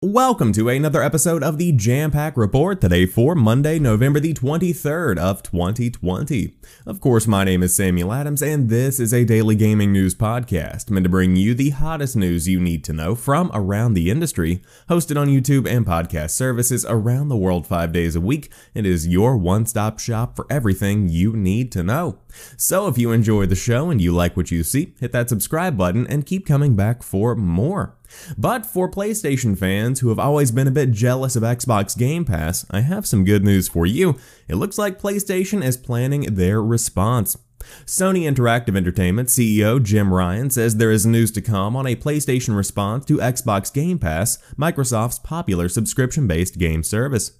Welcome 0.00 0.52
to 0.52 0.68
another 0.68 1.02
episode 1.02 1.42
of 1.42 1.58
the 1.58 1.72
Jampack 1.72 2.36
Report 2.36 2.80
today 2.80 3.04
for 3.04 3.34
Monday, 3.34 3.80
November 3.80 4.20
the 4.20 4.32
23rd 4.32 5.18
of 5.18 5.42
2020. 5.42 6.54
Of 6.86 7.00
course, 7.00 7.26
my 7.26 7.42
name 7.42 7.64
is 7.64 7.74
Samuel 7.74 8.12
Adams 8.12 8.40
and 8.40 8.68
this 8.68 9.00
is 9.00 9.12
a 9.12 9.24
daily 9.24 9.56
gaming 9.56 9.92
news 9.92 10.14
podcast 10.14 10.88
meant 10.88 11.02
to 11.02 11.10
bring 11.10 11.34
you 11.34 11.52
the 11.52 11.70
hottest 11.70 12.14
news 12.14 12.46
you 12.46 12.60
need 12.60 12.84
to 12.84 12.92
know 12.92 13.16
from 13.16 13.50
around 13.52 13.94
the 13.94 14.08
industry, 14.08 14.62
hosted 14.88 15.20
on 15.20 15.26
YouTube 15.26 15.68
and 15.68 15.84
podcast 15.84 16.30
services 16.30 16.86
around 16.88 17.26
the 17.26 17.36
world 17.36 17.66
5 17.66 17.90
days 17.90 18.14
a 18.14 18.20
week. 18.20 18.52
It 18.74 18.86
is 18.86 19.08
your 19.08 19.36
one-stop 19.36 19.98
shop 19.98 20.36
for 20.36 20.46
everything 20.48 21.08
you 21.08 21.32
need 21.32 21.72
to 21.72 21.82
know. 21.82 22.20
So 22.56 22.86
if 22.86 22.98
you 22.98 23.10
enjoy 23.10 23.46
the 23.46 23.56
show 23.56 23.90
and 23.90 24.00
you 24.00 24.12
like 24.12 24.36
what 24.36 24.52
you 24.52 24.62
see, 24.62 24.94
hit 25.00 25.10
that 25.10 25.28
subscribe 25.28 25.76
button 25.76 26.06
and 26.06 26.24
keep 26.24 26.46
coming 26.46 26.76
back 26.76 27.02
for 27.02 27.34
more. 27.34 27.97
But 28.36 28.66
for 28.66 28.90
PlayStation 28.90 29.56
fans 29.56 30.00
who 30.00 30.08
have 30.08 30.18
always 30.18 30.50
been 30.50 30.68
a 30.68 30.72
bit 30.72 30.90
jealous 30.90 31.36
of 31.36 31.42
Xbox 31.42 31.96
Game 31.96 32.24
Pass, 32.24 32.66
I 32.70 32.80
have 32.80 33.06
some 33.06 33.24
good 33.24 33.44
news 33.44 33.68
for 33.68 33.86
you. 33.86 34.16
It 34.48 34.56
looks 34.56 34.78
like 34.78 35.00
PlayStation 35.00 35.64
is 35.64 35.76
planning 35.76 36.34
their 36.34 36.62
response. 36.62 37.36
Sony 37.84 38.22
Interactive 38.22 38.76
Entertainment 38.76 39.28
CEO 39.28 39.82
Jim 39.82 40.12
Ryan 40.12 40.50
says 40.50 40.76
there 40.76 40.92
is 40.92 41.04
news 41.04 41.30
to 41.32 41.42
come 41.42 41.76
on 41.76 41.86
a 41.86 41.96
PlayStation 41.96 42.56
response 42.56 43.04
to 43.06 43.18
Xbox 43.18 43.72
Game 43.72 43.98
Pass, 43.98 44.38
Microsoft's 44.56 45.18
popular 45.18 45.68
subscription 45.68 46.26
based 46.26 46.58
game 46.58 46.82
service. 46.82 47.32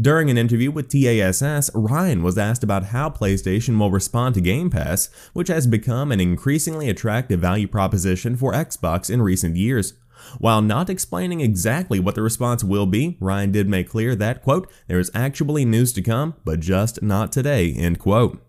During 0.00 0.30
an 0.30 0.38
interview 0.38 0.70
with 0.70 0.88
TASS, 0.88 1.70
Ryan 1.74 2.22
was 2.22 2.38
asked 2.38 2.62
about 2.62 2.86
how 2.86 3.10
PlayStation 3.10 3.78
will 3.78 3.90
respond 3.90 4.34
to 4.36 4.40
Game 4.40 4.70
Pass, 4.70 5.08
which 5.32 5.48
has 5.48 5.66
become 5.66 6.12
an 6.12 6.20
increasingly 6.20 6.88
attractive 6.88 7.40
value 7.40 7.66
proposition 7.66 8.36
for 8.36 8.52
Xbox 8.52 9.10
in 9.10 9.22
recent 9.22 9.56
years. 9.56 9.94
While 10.38 10.62
not 10.62 10.90
explaining 10.90 11.40
exactly 11.40 12.00
what 12.00 12.14
the 12.14 12.22
response 12.22 12.64
will 12.64 12.86
be, 12.86 13.16
Ryan 13.20 13.52
did 13.52 13.68
make 13.68 13.88
clear 13.88 14.14
that, 14.16 14.42
quote, 14.42 14.70
there 14.88 14.98
is 14.98 15.10
actually 15.14 15.64
news 15.64 15.92
to 15.94 16.02
come, 16.02 16.34
but 16.44 16.60
just 16.60 17.02
not 17.02 17.32
today, 17.32 17.72
end 17.72 17.98
quote. 17.98 18.42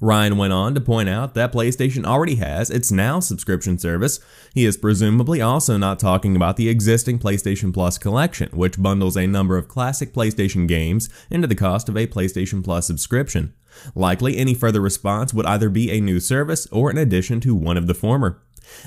Ryan 0.00 0.38
went 0.38 0.54
on 0.54 0.74
to 0.74 0.80
point 0.80 1.10
out 1.10 1.34
that 1.34 1.52
PlayStation 1.52 2.06
already 2.06 2.36
has 2.36 2.70
its 2.70 2.90
Now 2.90 3.20
subscription 3.20 3.76
service. 3.78 4.18
He 4.54 4.64
is 4.64 4.78
presumably 4.78 5.42
also 5.42 5.76
not 5.76 5.98
talking 5.98 6.34
about 6.34 6.56
the 6.56 6.70
existing 6.70 7.18
PlayStation 7.18 7.72
Plus 7.72 7.98
collection, 7.98 8.48
which 8.52 8.80
bundles 8.80 9.16
a 9.16 9.26
number 9.26 9.58
of 9.58 9.68
classic 9.68 10.14
PlayStation 10.14 10.66
games 10.66 11.10
into 11.28 11.46
the 11.46 11.54
cost 11.54 11.90
of 11.90 11.98
a 11.98 12.06
PlayStation 12.06 12.64
Plus 12.64 12.86
subscription. 12.86 13.52
Likely, 13.94 14.38
any 14.38 14.54
further 14.54 14.80
response 14.80 15.34
would 15.34 15.46
either 15.46 15.68
be 15.68 15.90
a 15.90 16.00
new 16.00 16.18
service 16.18 16.66
or 16.72 16.90
an 16.90 16.98
addition 16.98 17.38
to 17.40 17.54
one 17.54 17.76
of 17.76 17.86
the 17.86 17.94
former. 17.94 18.42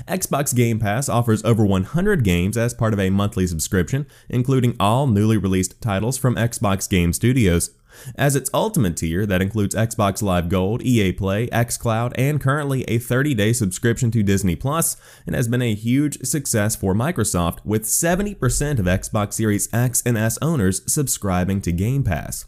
Xbox 0.06 0.54
Game 0.54 0.78
Pass 0.78 1.08
offers 1.08 1.44
over 1.44 1.64
100 1.64 2.24
games 2.24 2.56
as 2.56 2.74
part 2.74 2.92
of 2.92 3.00
a 3.00 3.10
monthly 3.10 3.46
subscription, 3.46 4.06
including 4.28 4.76
all 4.78 5.06
newly 5.06 5.36
released 5.36 5.80
titles 5.80 6.18
from 6.18 6.36
Xbox 6.36 6.88
Game 6.88 7.12
Studios. 7.12 7.70
As 8.16 8.34
its 8.36 8.50
ultimate 8.52 8.96
tier 8.96 9.24
that 9.26 9.42
includes 9.42 9.74
Xbox 9.74 10.22
Live 10.22 10.48
Gold, 10.48 10.82
EA 10.82 11.12
Play, 11.12 11.46
xCloud, 11.48 12.12
and 12.16 12.40
currently 12.40 12.82
a 12.84 12.98
30-day 12.98 13.52
subscription 13.52 14.10
to 14.10 14.22
Disney 14.22 14.56
Plus, 14.56 14.96
it 15.26 15.34
has 15.34 15.48
been 15.48 15.62
a 15.62 15.74
huge 15.74 16.20
success 16.22 16.74
for 16.74 16.94
Microsoft 16.94 17.64
with 17.64 17.84
70% 17.84 18.78
of 18.78 18.86
Xbox 18.86 19.34
Series 19.34 19.72
X 19.72 20.02
and 20.04 20.18
S 20.18 20.38
owners 20.42 20.82
subscribing 20.92 21.60
to 21.62 21.72
Game 21.72 22.02
Pass. 22.02 22.46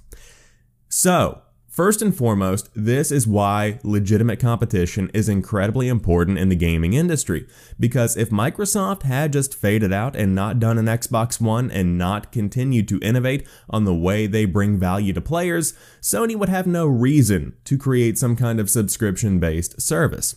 So, 0.89 1.43
First 1.77 2.01
and 2.01 2.17
foremost, 2.17 2.71
this 2.75 3.13
is 3.13 3.27
why 3.27 3.81
legitimate 3.83 4.41
competition 4.41 5.11
is 5.13 5.29
incredibly 5.29 5.89
important 5.89 6.39
in 6.39 6.49
the 6.49 6.57
gaming 6.57 6.95
industry. 6.95 7.47
Because 7.79 8.17
if 8.17 8.31
Microsoft 8.31 9.03
had 9.03 9.35
just 9.35 9.55
faded 9.55 9.93
out 9.93 10.17
and 10.17 10.35
not 10.35 10.59
done 10.59 10.79
an 10.79 10.87
Xbox 10.87 11.39
One 11.39 11.71
and 11.71 11.99
not 11.99 12.33
continued 12.33 12.89
to 12.89 13.01
innovate 13.01 13.47
on 13.69 13.85
the 13.85 13.95
way 13.95 14.27
they 14.27 14.47
bring 14.47 14.79
value 14.79 15.13
to 15.13 15.21
players, 15.21 15.75
Sony 16.01 16.35
would 16.35 16.49
have 16.49 16.67
no 16.67 16.87
reason 16.87 17.55
to 17.65 17.77
create 17.77 18.17
some 18.17 18.37
kind 18.37 18.59
of 18.59 18.71
subscription 18.71 19.39
based 19.39 19.79
service. 19.79 20.35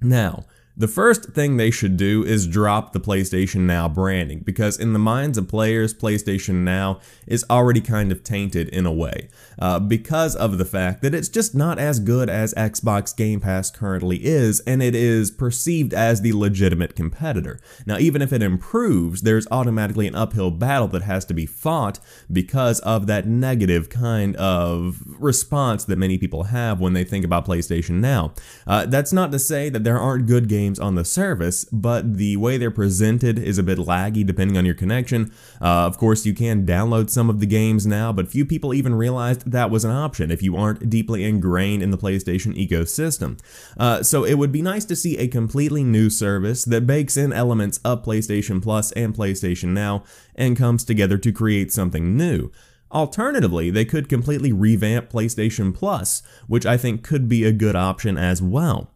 Now, 0.00 0.44
the 0.80 0.88
first 0.88 1.34
thing 1.34 1.58
they 1.58 1.70
should 1.70 1.98
do 1.98 2.24
is 2.24 2.46
drop 2.46 2.94
the 2.94 3.00
PlayStation 3.00 3.66
Now 3.66 3.86
branding 3.86 4.38
because, 4.40 4.78
in 4.78 4.94
the 4.94 4.98
minds 4.98 5.36
of 5.36 5.46
players, 5.46 5.92
PlayStation 5.92 6.64
Now 6.64 7.00
is 7.26 7.44
already 7.50 7.82
kind 7.82 8.10
of 8.10 8.24
tainted 8.24 8.66
in 8.70 8.86
a 8.86 8.92
way 8.92 9.28
uh, 9.58 9.78
because 9.78 10.34
of 10.34 10.56
the 10.56 10.64
fact 10.64 11.02
that 11.02 11.14
it's 11.14 11.28
just 11.28 11.54
not 11.54 11.78
as 11.78 12.00
good 12.00 12.30
as 12.30 12.54
Xbox 12.54 13.14
Game 13.14 13.40
Pass 13.40 13.70
currently 13.70 14.24
is, 14.24 14.60
and 14.60 14.82
it 14.82 14.94
is 14.94 15.30
perceived 15.30 15.92
as 15.92 16.22
the 16.22 16.32
legitimate 16.32 16.96
competitor. 16.96 17.60
Now, 17.84 17.98
even 17.98 18.22
if 18.22 18.32
it 18.32 18.42
improves, 18.42 19.20
there's 19.20 19.46
automatically 19.50 20.06
an 20.06 20.14
uphill 20.14 20.50
battle 20.50 20.88
that 20.88 21.02
has 21.02 21.26
to 21.26 21.34
be 21.34 21.44
fought 21.44 22.00
because 22.32 22.80
of 22.80 23.06
that 23.06 23.26
negative 23.26 23.90
kind 23.90 24.34
of 24.36 25.02
response 25.06 25.84
that 25.84 25.98
many 25.98 26.16
people 26.16 26.44
have 26.44 26.80
when 26.80 26.94
they 26.94 27.04
think 27.04 27.26
about 27.26 27.44
PlayStation 27.44 28.00
Now. 28.00 28.32
Uh, 28.66 28.86
that's 28.86 29.12
not 29.12 29.30
to 29.32 29.38
say 29.38 29.68
that 29.68 29.84
there 29.84 29.98
aren't 29.98 30.26
good 30.26 30.48
games 30.48 30.69
games 30.70 30.78
on 30.78 30.94
the 30.94 31.04
service, 31.04 31.64
but 31.72 32.16
the 32.16 32.36
way 32.36 32.56
they're 32.56 32.70
presented 32.70 33.38
is 33.38 33.58
a 33.58 33.62
bit 33.62 33.78
laggy 33.78 34.24
depending 34.24 34.56
on 34.56 34.64
your 34.64 34.74
connection. 34.74 35.32
Uh, 35.60 35.86
of 35.86 35.98
course, 35.98 36.24
you 36.24 36.32
can 36.32 36.64
download 36.64 37.10
some 37.10 37.28
of 37.28 37.40
the 37.40 37.46
games 37.46 37.86
now, 37.86 38.12
but 38.12 38.28
few 38.28 38.46
people 38.46 38.72
even 38.72 38.94
realized 38.94 39.50
that 39.50 39.70
was 39.70 39.84
an 39.84 39.90
option 39.90 40.30
if 40.30 40.42
you 40.42 40.56
aren't 40.56 40.88
deeply 40.88 41.24
ingrained 41.24 41.82
in 41.82 41.90
the 41.90 41.98
PlayStation 41.98 42.54
ecosystem. 42.54 43.40
Uh, 43.76 44.02
so 44.02 44.24
it 44.24 44.34
would 44.34 44.52
be 44.52 44.62
nice 44.62 44.84
to 44.84 44.94
see 44.94 45.18
a 45.18 45.26
completely 45.26 45.82
new 45.82 46.08
service 46.08 46.64
that 46.64 46.86
bakes 46.86 47.16
in 47.16 47.32
elements 47.32 47.80
of 47.84 48.04
PlayStation 48.04 48.62
Plus 48.62 48.92
and 48.92 49.14
PlayStation 49.14 49.70
Now 49.70 50.04
and 50.36 50.56
comes 50.56 50.84
together 50.84 51.18
to 51.18 51.32
create 51.32 51.72
something 51.72 52.16
new. 52.16 52.52
Alternatively, 52.92 53.70
they 53.70 53.84
could 53.84 54.08
completely 54.08 54.52
revamp 54.52 55.10
PlayStation 55.10 55.74
Plus, 55.74 56.22
which 56.46 56.66
I 56.66 56.76
think 56.76 57.02
could 57.02 57.28
be 57.28 57.44
a 57.44 57.52
good 57.52 57.76
option 57.76 58.16
as 58.16 58.42
well. 58.42 58.90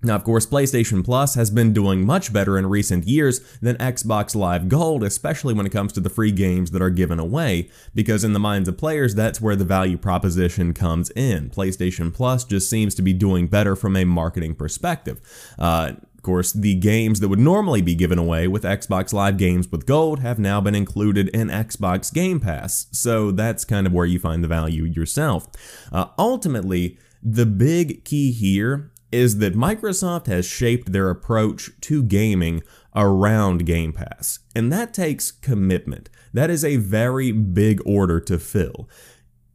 Now, 0.00 0.14
of 0.14 0.22
course, 0.22 0.46
PlayStation 0.46 1.04
Plus 1.04 1.34
has 1.34 1.50
been 1.50 1.72
doing 1.72 2.06
much 2.06 2.32
better 2.32 2.56
in 2.56 2.68
recent 2.68 3.08
years 3.08 3.40
than 3.60 3.76
Xbox 3.78 4.36
Live 4.36 4.68
Gold, 4.68 5.02
especially 5.02 5.54
when 5.54 5.66
it 5.66 5.72
comes 5.72 5.92
to 5.94 6.00
the 6.00 6.08
free 6.08 6.30
games 6.30 6.70
that 6.70 6.80
are 6.80 6.90
given 6.90 7.18
away, 7.18 7.68
because 7.96 8.22
in 8.22 8.32
the 8.32 8.38
minds 8.38 8.68
of 8.68 8.78
players, 8.78 9.16
that's 9.16 9.40
where 9.40 9.56
the 9.56 9.64
value 9.64 9.98
proposition 9.98 10.72
comes 10.72 11.10
in. 11.10 11.50
PlayStation 11.50 12.14
Plus 12.14 12.44
just 12.44 12.70
seems 12.70 12.94
to 12.94 13.02
be 13.02 13.12
doing 13.12 13.48
better 13.48 13.74
from 13.74 13.96
a 13.96 14.04
marketing 14.04 14.54
perspective. 14.54 15.20
Uh, 15.58 15.94
of 16.14 16.22
course, 16.22 16.52
the 16.52 16.76
games 16.76 17.18
that 17.18 17.28
would 17.28 17.40
normally 17.40 17.82
be 17.82 17.96
given 17.96 18.18
away 18.18 18.46
with 18.46 18.62
Xbox 18.62 19.12
Live 19.12 19.36
Games 19.36 19.68
with 19.72 19.84
Gold 19.84 20.20
have 20.20 20.38
now 20.38 20.60
been 20.60 20.76
included 20.76 21.28
in 21.30 21.48
Xbox 21.48 22.12
Game 22.12 22.38
Pass, 22.38 22.86
so 22.92 23.32
that's 23.32 23.64
kind 23.64 23.84
of 23.86 23.92
where 23.92 24.06
you 24.06 24.20
find 24.20 24.44
the 24.44 24.48
value 24.48 24.84
yourself. 24.84 25.48
Uh, 25.90 26.06
ultimately, 26.16 26.98
the 27.20 27.46
big 27.46 28.04
key 28.04 28.30
here 28.30 28.92
is 29.10 29.38
that 29.38 29.54
Microsoft 29.54 30.26
has 30.26 30.46
shaped 30.46 30.92
their 30.92 31.10
approach 31.10 31.70
to 31.82 32.02
gaming 32.02 32.62
around 32.94 33.66
Game 33.66 33.92
Pass, 33.92 34.40
and 34.54 34.72
that 34.72 34.92
takes 34.92 35.30
commitment. 35.30 36.10
That 36.32 36.50
is 36.50 36.64
a 36.64 36.76
very 36.76 37.32
big 37.32 37.80
order 37.86 38.20
to 38.20 38.38
fill. 38.38 38.88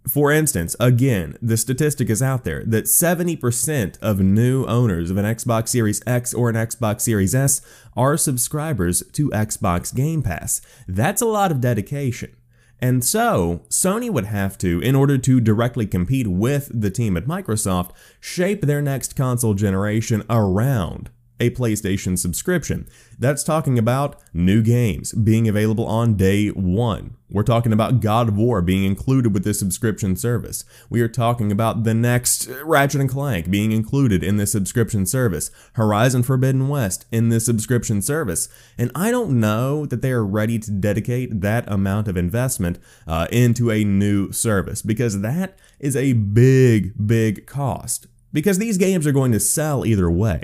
For 0.07 0.31
instance, 0.31 0.75
again, 0.81 1.37
the 1.41 1.55
statistic 1.55 2.09
is 2.09 2.21
out 2.21 2.43
there 2.43 2.63
that 2.65 2.85
70% 2.85 3.97
of 4.01 4.19
new 4.19 4.65
owners 4.65 5.09
of 5.09 5.17
an 5.17 5.25
Xbox 5.25 5.69
Series 5.69 6.01
X 6.05 6.33
or 6.33 6.49
an 6.49 6.55
Xbox 6.55 7.01
Series 7.01 7.33
S 7.33 7.61
are 7.95 8.17
subscribers 8.17 9.01
to 9.13 9.29
Xbox 9.29 9.95
Game 9.95 10.21
Pass. 10.21 10.59
That's 10.87 11.21
a 11.21 11.25
lot 11.25 11.51
of 11.51 11.61
dedication. 11.61 12.35
And 12.83 13.01
so, 13.01 13.61
Sony 13.69 14.09
would 14.09 14.25
have 14.25 14.57
to, 14.57 14.81
in 14.81 14.93
order 14.93 15.17
to 15.17 15.39
directly 15.39 15.85
compete 15.85 16.27
with 16.27 16.69
the 16.73 16.91
team 16.91 17.15
at 17.15 17.23
Microsoft, 17.23 17.91
shape 18.19 18.59
their 18.63 18.81
next 18.81 19.15
console 19.15 19.53
generation 19.53 20.21
around 20.29 21.09
a 21.39 21.49
PlayStation 21.51 22.17
subscription. 22.17 22.87
That's 23.17 23.43
talking 23.43 23.77
about 23.77 24.21
new 24.33 24.61
games 24.61 25.13
being 25.13 25.47
available 25.47 25.85
on 25.85 26.15
day 26.15 26.49
one. 26.49 27.17
We're 27.29 27.43
talking 27.43 27.73
about 27.73 27.99
God 27.99 28.29
of 28.29 28.37
War 28.37 28.61
being 28.61 28.83
included 28.83 29.33
with 29.33 29.43
this 29.43 29.57
subscription 29.57 30.15
service. 30.15 30.65
We 30.89 31.01
are 31.01 31.07
talking 31.07 31.51
about 31.51 31.83
the 31.83 31.95
next 31.95 32.47
Ratchet 32.63 33.09
& 33.09 33.09
Clank 33.09 33.49
being 33.49 33.71
included 33.71 34.23
in 34.23 34.37
this 34.37 34.51
subscription 34.51 35.07
service. 35.07 35.49
Horizon 35.73 36.21
Forbidden 36.21 36.67
West 36.67 37.05
in 37.11 37.29
this 37.29 37.45
subscription 37.45 38.03
service. 38.03 38.49
And 38.77 38.91
I 38.93 39.09
don't 39.09 39.39
know 39.39 39.87
that 39.87 40.03
they 40.03 40.11
are 40.11 40.25
ready 40.25 40.59
to 40.59 40.71
dedicate 40.71 41.41
that 41.41 41.69
amount 41.71 42.07
of 42.07 42.17
investment 42.17 42.77
uh, 43.07 43.27
into 43.31 43.71
a 43.71 43.83
new 43.83 44.31
service 44.31 44.83
because 44.83 45.21
that 45.21 45.57
is 45.79 45.95
a 45.95 46.13
big, 46.13 46.93
big 47.07 47.47
cost. 47.47 48.07
Because 48.31 48.59
these 48.59 48.77
games 48.77 49.05
are 49.07 49.11
going 49.11 49.31
to 49.31 49.39
sell 49.39 49.85
either 49.85 50.09
way. 50.09 50.43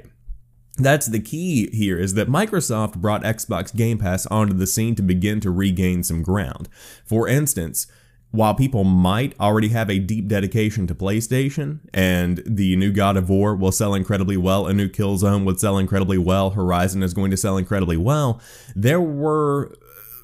That's 0.80 1.08
the 1.08 1.20
key 1.20 1.70
here 1.72 2.00
is 2.00 2.14
that 2.14 2.30
Microsoft 2.30 2.98
brought 2.98 3.24
Xbox 3.24 3.76
Game 3.76 3.98
Pass 3.98 4.26
onto 4.28 4.54
the 4.54 4.68
scene 4.68 4.96
to 4.96 5.02
begin 5.02 5.40
to 5.42 5.52
regain 5.52 6.04
some 6.04 6.24
ground. 6.24 6.70
For 7.06 7.28
instance, 7.28 7.86
while 8.32 8.54
people 8.54 8.84
might 8.84 9.38
already 9.40 9.70
have 9.70 9.90
a 9.90 10.00
deep 10.00 10.28
dedication 10.28 10.88
to 10.88 10.96
PlayStation, 10.96 11.80
and 11.94 12.44
the 12.46 12.76
new 12.76 12.92
God 12.92 13.18
of 13.18 13.30
War 13.30 13.56
will 13.56 13.72
sell 13.72 13.94
incredibly 13.94 14.38
well, 14.38 14.68
a 14.68 14.74
new 14.74 14.88
Killzone 14.88 15.46
would 15.46 15.60
sell 15.60 15.78
incredibly 15.78 16.18
well, 16.18 16.52
Horizon 16.52 17.02
is 17.04 17.14
going 17.14 17.32
to 17.32 17.38
sell 17.38 17.58
incredibly 17.58 17.98
well, 17.98 18.40
there 18.76 19.02
were 19.02 19.76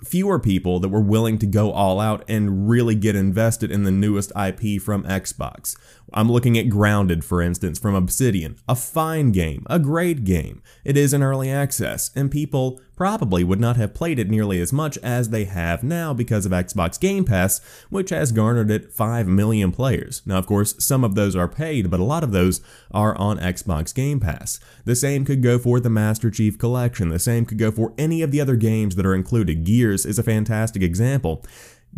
fewer 0.03 0.39
people 0.39 0.79
that 0.79 0.89
were 0.89 1.01
willing 1.01 1.39
to 1.39 1.47
go 1.47 1.71
all 1.71 1.99
out 1.99 2.23
and 2.27 2.69
really 2.69 2.93
get 2.95 3.15
invested 3.15 3.71
in 3.71 3.83
the 3.83 3.91
newest 3.91 4.31
IP 4.35 4.79
from 4.79 5.03
Xbox. 5.03 5.75
I'm 6.13 6.31
looking 6.31 6.57
at 6.57 6.69
Grounded, 6.69 7.25
for 7.25 7.41
instance, 7.41 7.79
from 7.79 7.95
Obsidian. 7.95 8.57
A 8.67 8.75
fine 8.75 9.31
game, 9.31 9.65
a 9.69 9.79
great 9.79 10.23
game. 10.23 10.61
It 10.83 10.97
is 10.97 11.13
in 11.13 11.23
early 11.23 11.49
access, 11.49 12.11
and 12.15 12.31
people 12.31 12.79
probably 12.95 13.43
would 13.43 13.59
not 13.59 13.75
have 13.75 13.93
played 13.93 14.19
it 14.19 14.29
nearly 14.29 14.59
as 14.61 14.71
much 14.71 14.97
as 14.99 15.29
they 15.29 15.45
have 15.45 15.83
now 15.83 16.13
because 16.13 16.45
of 16.45 16.51
Xbox 16.51 16.99
Game 16.99 17.25
Pass, 17.25 17.59
which 17.89 18.09
has 18.09 18.31
garnered 18.31 18.71
it 18.71 18.93
5 18.93 19.27
million 19.27 19.71
players. 19.71 20.21
Now, 20.25 20.37
of 20.37 20.47
course, 20.47 20.75
some 20.83 21.03
of 21.03 21.15
those 21.15 21.35
are 21.35 21.47
paid, 21.47 21.91
but 21.91 21.99
a 21.99 22.03
lot 22.03 22.23
of 22.23 22.31
those 22.31 22.61
are 22.91 23.17
on 23.17 23.37
Xbox 23.39 23.93
Game 23.93 24.19
Pass. 24.19 24.59
The 24.85 24.95
same 24.95 25.25
could 25.25 25.41
go 25.41 25.59
for 25.59 25.79
the 25.79 25.89
Master 25.89 26.31
Chief 26.31 26.57
Collection, 26.57 27.09
the 27.09 27.19
same 27.19 27.45
could 27.45 27.57
go 27.57 27.71
for 27.71 27.93
any 27.97 28.21
of 28.21 28.31
the 28.31 28.41
other 28.41 28.55
games 28.55 28.95
that 28.95 29.05
are 29.05 29.15
included. 29.15 29.65
Gears 29.65 30.05
is 30.05 30.19
a 30.19 30.23
fantastic 30.23 30.81
example. 30.81 31.43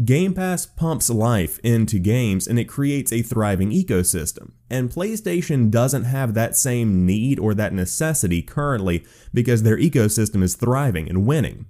Game 0.06 0.36
Pass 0.36 0.66
pumps 0.66 1.10
life 1.10 1.60
into 1.64 1.98
games 1.98 2.46
and 2.48 2.60
it 2.60 2.66
creates 2.66 3.12
a 3.12 3.24
thriving 3.24 3.72
ecosystem. 3.72 4.52
And 4.70 4.92
PlayStation 4.92 5.72
doesn't 5.72 6.04
have 6.04 6.36
that 6.36 6.56
same 6.56 7.06
need 7.06 7.40
or 7.40 7.56
that 7.56 7.74
necessity 7.74 8.44
currently 8.44 9.04
because 9.34 9.64
their 9.64 9.78
ecosystem 9.78 10.44
is 10.44 10.56
thriving 10.56 11.10
and 11.10 11.26
winning. 11.26 11.66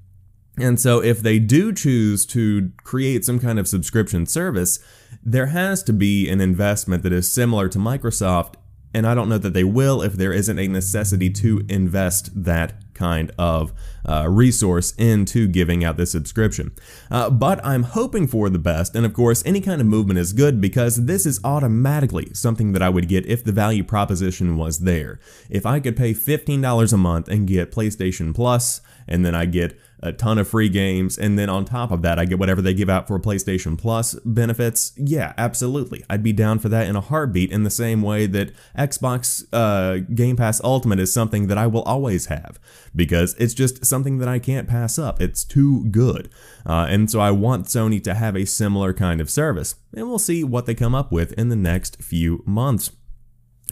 And 0.60 0.80
so, 0.80 1.02
if 1.04 1.22
they 1.22 1.38
do 1.38 1.72
choose 1.72 2.26
to 2.28 2.72
create 2.84 3.24
some 3.24 3.40
kind 3.40 3.60
of 3.60 3.68
subscription 3.68 4.26
service, 4.26 4.80
there 5.24 5.48
has 5.48 5.84
to 5.84 5.94
be 5.94 6.28
an 6.28 6.42
investment 6.42 7.04
that 7.04 7.14
is 7.14 7.32
similar 7.32 7.70
to 7.70 7.78
Microsoft 7.78 8.56
and 8.94 9.06
I 9.06 9.14
don't 9.14 9.30
know 9.30 9.38
that 9.38 9.54
they 9.54 9.64
will 9.64 10.02
if 10.02 10.14
there 10.14 10.34
isn't 10.34 10.58
a 10.58 10.68
necessity 10.68 11.30
to 11.30 11.64
invest 11.70 12.44
that 12.46 12.87
kind 12.98 13.32
of 13.38 13.74
uh, 14.06 14.28
resource 14.30 14.94
into 14.98 15.48
giving 15.48 15.84
out 15.84 15.98
this 15.98 16.12
subscription. 16.12 16.72
Uh, 17.12 17.30
but 17.30 17.64
I'm 17.66 17.84
hoping 17.84 18.28
for 18.28 18.50
the 18.50 18.60
best, 18.60 18.96
and 18.96 19.06
of 19.06 19.14
course, 19.14 19.44
any 19.46 19.62
kind 19.62 19.80
of 19.80 19.88
movement 19.88 20.20
is 20.20 20.34
good 20.34 20.60
because 20.60 21.06
this 21.06 21.26
is 21.26 21.40
automatically 21.44 22.34
something 22.34 22.72
that 22.74 22.82
I 22.82 22.90
would 22.90 23.08
get 23.08 23.26
if 23.26 23.44
the 23.44 23.52
value 23.52 23.84
proposition 23.84 24.58
was 24.58 24.80
there. 24.80 25.20
If 25.50 25.66
I 25.66 25.80
could 25.80 25.96
pay 25.96 26.14
$15 26.14 26.94
a 26.94 26.98
month 26.98 27.28
and 27.28 27.48
get 27.48 27.72
PlayStation 27.72 28.34
Plus, 28.34 28.82
and 29.08 29.26
then 29.26 29.36
I 29.36 29.46
get 29.46 29.80
a 30.02 30.14
ton 30.14 30.38
of 30.38 30.48
free 30.48 30.70
games, 30.70 31.18
and 31.18 31.40
then 31.40 31.50
on 31.50 31.66
top 31.66 31.92
of 31.92 32.02
that, 32.04 32.20
I 32.20 32.26
get 32.26 32.38
whatever 32.38 32.62
they 32.62 32.74
give 32.74 32.90
out 32.90 33.08
for 33.08 33.20
PlayStation 33.20 33.78
Plus 33.78 34.14
benefits. 34.26 34.94
Yeah, 34.96 35.34
absolutely. 35.38 36.04
I'd 36.10 36.24
be 36.24 36.34
down 36.34 36.60
for 36.60 36.70
that 36.70 36.88
in 36.88 36.96
a 36.96 37.02
heartbeat 37.02 37.52
in 37.52 37.64
the 37.64 37.70
same 37.70 38.02
way 38.02 38.28
that 38.28 38.52
Xbox 38.78 39.46
uh, 39.52 40.06
Game 40.14 40.36
Pass 40.36 40.62
Ultimate 40.64 41.00
is 41.00 41.12
something 41.12 41.48
that 41.48 41.58
I 41.58 41.68
will 41.68 41.82
always 41.84 42.28
have 42.28 42.60
because 42.96 43.34
it's 43.36 43.54
just 43.54 43.86
something 43.86 44.20
that 44.20 44.28
I 44.28 44.40
can't 44.40 44.68
pass 44.68 45.00
up. 45.00 45.22
It's 45.22 45.44
too 45.44 45.86
good. 45.86 46.30
Uh, 46.66 46.86
and 46.90 47.10
so 47.10 47.20
I 47.20 47.32
want 47.32 47.66
Sony 47.66 48.04
to 48.04 48.14
have 48.14 48.36
a 48.36 48.46
similar 48.46 48.94
kind 48.94 49.20
of 49.20 49.30
service, 49.30 49.76
and 49.96 50.08
we'll 50.08 50.20
see 50.20 50.44
what 50.44 50.66
they 50.68 50.76
come 50.76 50.94
up 50.94 51.12
with 51.12 51.34
in 51.34 51.50
the 51.50 51.56
next 51.56 52.02
few 52.02 52.44
months. 52.46 52.92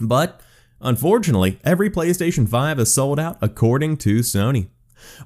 But 0.02 0.40
Unfortunately, 0.80 1.58
every 1.64 1.88
PlayStation 1.88 2.48
5 2.48 2.80
is 2.80 2.92
sold 2.92 3.18
out 3.18 3.38
according 3.40 3.96
to 3.98 4.18
Sony. 4.18 4.68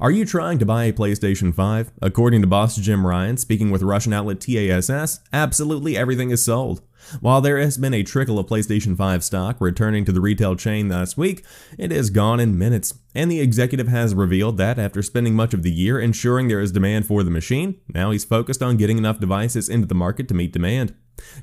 Are 0.01 0.11
you 0.11 0.25
trying 0.25 0.59
to 0.59 0.67
buy 0.67 0.85
a 0.85 0.93
PlayStation 0.93 1.55
5? 1.55 1.93
According 2.03 2.41
to 2.43 2.47
boss 2.47 2.77
Jim 2.77 3.07
Ryan, 3.07 3.37
speaking 3.37 3.71
with 3.71 3.83
Russian 3.83 4.13
outlet 4.13 4.41
TASS, 4.41 5.21
absolutely 5.33 5.97
everything 5.97 6.31
is 6.31 6.45
sold. 6.45 6.83
While 7.21 7.41
there 7.41 7.59
has 7.59 7.79
been 7.79 7.95
a 7.95 8.03
trickle 8.03 8.39
of 8.39 8.47
PlayStation 8.47 8.97
5 8.97 9.25
stock 9.25 9.61
returning 9.61 10.05
to 10.05 10.13
the 10.13 10.21
retail 10.21 10.55
chain 10.55 10.89
last 10.89 11.17
week, 11.17 11.45
it 11.79 11.93
is 11.93 12.11
gone 12.11 12.41
in 12.41 12.59
minutes, 12.59 12.95
and 13.15 13.31
the 13.31 13.41
executive 13.41 13.89
has 13.89 14.15
revealed 14.15 14.59
that 14.59 14.79
after 14.79 15.03
spending 15.03 15.35
much 15.35 15.55
of 15.55 15.63
the 15.63 15.73
year 15.73 15.99
ensuring 15.99 16.49
there 16.49 16.61
is 16.61 16.73
demand 16.73 17.07
for 17.07 17.23
the 17.23 17.31
machine, 17.31 17.81
now 17.93 18.11
he's 18.11 18.25
focused 18.25 18.63
on 18.63 18.77
getting 18.77 18.99
enough 18.99 19.19
devices 19.19 19.69
into 19.69 19.87
the 19.87 19.95
market 19.95 20.29
to 20.29 20.35
meet 20.35 20.53
demand. 20.53 20.95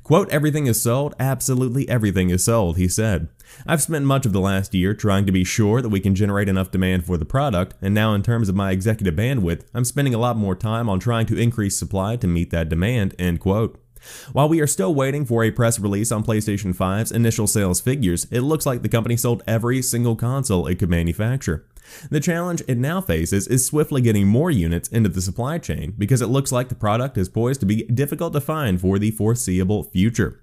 Quote, 0.02 0.30
everything 0.30 0.66
is 0.66 0.80
sold, 0.82 1.14
absolutely 1.18 1.88
everything 1.88 2.30
is 2.30 2.44
sold, 2.44 2.76
he 2.76 2.88
said. 2.88 3.28
I've 3.66 3.82
spent 3.82 4.04
much 4.04 4.26
of 4.26 4.32
the 4.32 4.40
last 4.40 4.74
year 4.74 4.94
trying 4.94 5.26
to 5.26 5.32
be 5.32 5.44
sure 5.44 5.80
that 5.80 5.88
we 5.88 6.00
can 6.00 6.14
generate 6.14 6.48
enough 6.48 6.70
demand 6.70 7.06
for 7.06 7.16
the 7.16 7.24
product, 7.24 7.74
and 7.80 7.94
now 7.94 8.14
in 8.14 8.22
terms 8.22 8.48
of 8.48 8.54
my 8.54 8.70
executive 8.70 9.14
bandwidth, 9.14 9.64
I'm 9.74 9.84
spending 9.84 10.14
a 10.14 10.18
lot 10.18 10.36
more 10.36 10.54
time 10.54 10.88
on 10.88 11.00
trying 11.00 11.26
to 11.26 11.38
increase 11.38 11.76
supply 11.76 12.16
to 12.16 12.26
meet 12.26 12.50
that 12.50 12.68
demand, 12.68 13.14
end 13.18 13.40
quote. 13.40 13.80
While 14.32 14.48
we 14.48 14.60
are 14.60 14.66
still 14.66 14.94
waiting 14.94 15.24
for 15.24 15.44
a 15.44 15.50
press 15.50 15.78
release 15.78 16.12
on 16.12 16.24
PlayStation 16.24 16.74
5's 16.74 17.12
initial 17.12 17.46
sales 17.46 17.80
figures, 17.80 18.26
it 18.30 18.40
looks 18.40 18.66
like 18.66 18.82
the 18.82 18.88
company 18.88 19.16
sold 19.16 19.42
every 19.46 19.82
single 19.82 20.16
console 20.16 20.66
it 20.66 20.78
could 20.78 20.90
manufacture. 20.90 21.66
The 22.10 22.20
challenge 22.20 22.62
it 22.68 22.78
now 22.78 23.00
faces 23.00 23.46
is 23.48 23.66
swiftly 23.66 24.00
getting 24.00 24.26
more 24.26 24.50
units 24.50 24.88
into 24.88 25.08
the 25.08 25.22
supply 25.22 25.58
chain 25.58 25.94
because 25.96 26.20
it 26.20 26.26
looks 26.26 26.52
like 26.52 26.68
the 26.68 26.74
product 26.74 27.16
is 27.16 27.28
poised 27.28 27.60
to 27.60 27.66
be 27.66 27.84
difficult 27.84 28.32
to 28.34 28.40
find 28.40 28.80
for 28.80 28.98
the 28.98 29.10
foreseeable 29.10 29.84
future. 29.84 30.40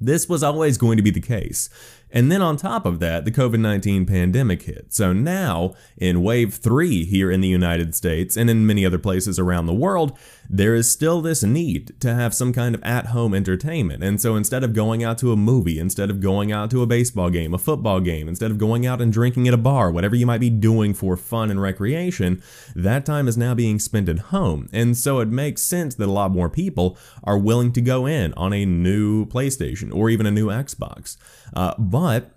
This 0.00 0.28
was 0.28 0.42
always 0.42 0.76
going 0.76 0.96
to 0.96 1.02
be 1.02 1.10
the 1.10 1.20
case. 1.20 1.70
And 2.14 2.30
then 2.30 2.40
on 2.40 2.56
top 2.56 2.86
of 2.86 3.00
that, 3.00 3.24
the 3.24 3.32
COVID 3.32 3.58
19 3.58 4.06
pandemic 4.06 4.62
hit. 4.62 4.94
So 4.94 5.12
now, 5.12 5.74
in 5.98 6.22
wave 6.22 6.54
three 6.54 7.04
here 7.04 7.28
in 7.28 7.40
the 7.40 7.48
United 7.48 7.96
States 7.96 8.36
and 8.36 8.48
in 8.48 8.66
many 8.66 8.86
other 8.86 8.98
places 8.98 9.36
around 9.36 9.66
the 9.66 9.74
world, 9.74 10.16
there 10.48 10.76
is 10.76 10.88
still 10.88 11.20
this 11.20 11.42
need 11.42 11.98
to 12.00 12.14
have 12.14 12.32
some 12.32 12.52
kind 12.52 12.74
of 12.74 12.82
at 12.84 13.06
home 13.06 13.34
entertainment. 13.34 14.04
And 14.04 14.20
so 14.20 14.36
instead 14.36 14.62
of 14.62 14.72
going 14.72 15.02
out 15.02 15.18
to 15.18 15.32
a 15.32 15.36
movie, 15.36 15.80
instead 15.80 16.08
of 16.08 16.20
going 16.20 16.52
out 16.52 16.70
to 16.70 16.82
a 16.82 16.86
baseball 16.86 17.30
game, 17.30 17.52
a 17.52 17.58
football 17.58 17.98
game, 17.98 18.28
instead 18.28 18.52
of 18.52 18.58
going 18.58 18.86
out 18.86 19.00
and 19.00 19.12
drinking 19.12 19.48
at 19.48 19.54
a 19.54 19.58
bar, 19.58 19.90
whatever 19.90 20.14
you 20.14 20.26
might 20.26 20.40
be 20.40 20.50
doing 20.50 20.94
for 20.94 21.16
fun 21.16 21.50
and 21.50 21.60
recreation, 21.60 22.40
that 22.76 23.04
time 23.04 23.26
is 23.26 23.36
now 23.36 23.54
being 23.54 23.80
spent 23.80 24.08
at 24.08 24.18
home. 24.30 24.68
And 24.72 24.96
so 24.96 25.18
it 25.18 25.28
makes 25.28 25.62
sense 25.62 25.96
that 25.96 26.08
a 26.08 26.12
lot 26.12 26.30
more 26.30 26.48
people 26.48 26.96
are 27.24 27.38
willing 27.38 27.72
to 27.72 27.80
go 27.80 28.06
in 28.06 28.32
on 28.34 28.52
a 28.52 28.64
new 28.64 29.26
PlayStation 29.26 29.92
or 29.92 30.10
even 30.10 30.26
a 30.26 30.30
new 30.30 30.46
Xbox. 30.46 31.16
Uh, 31.54 31.74
but 32.04 32.30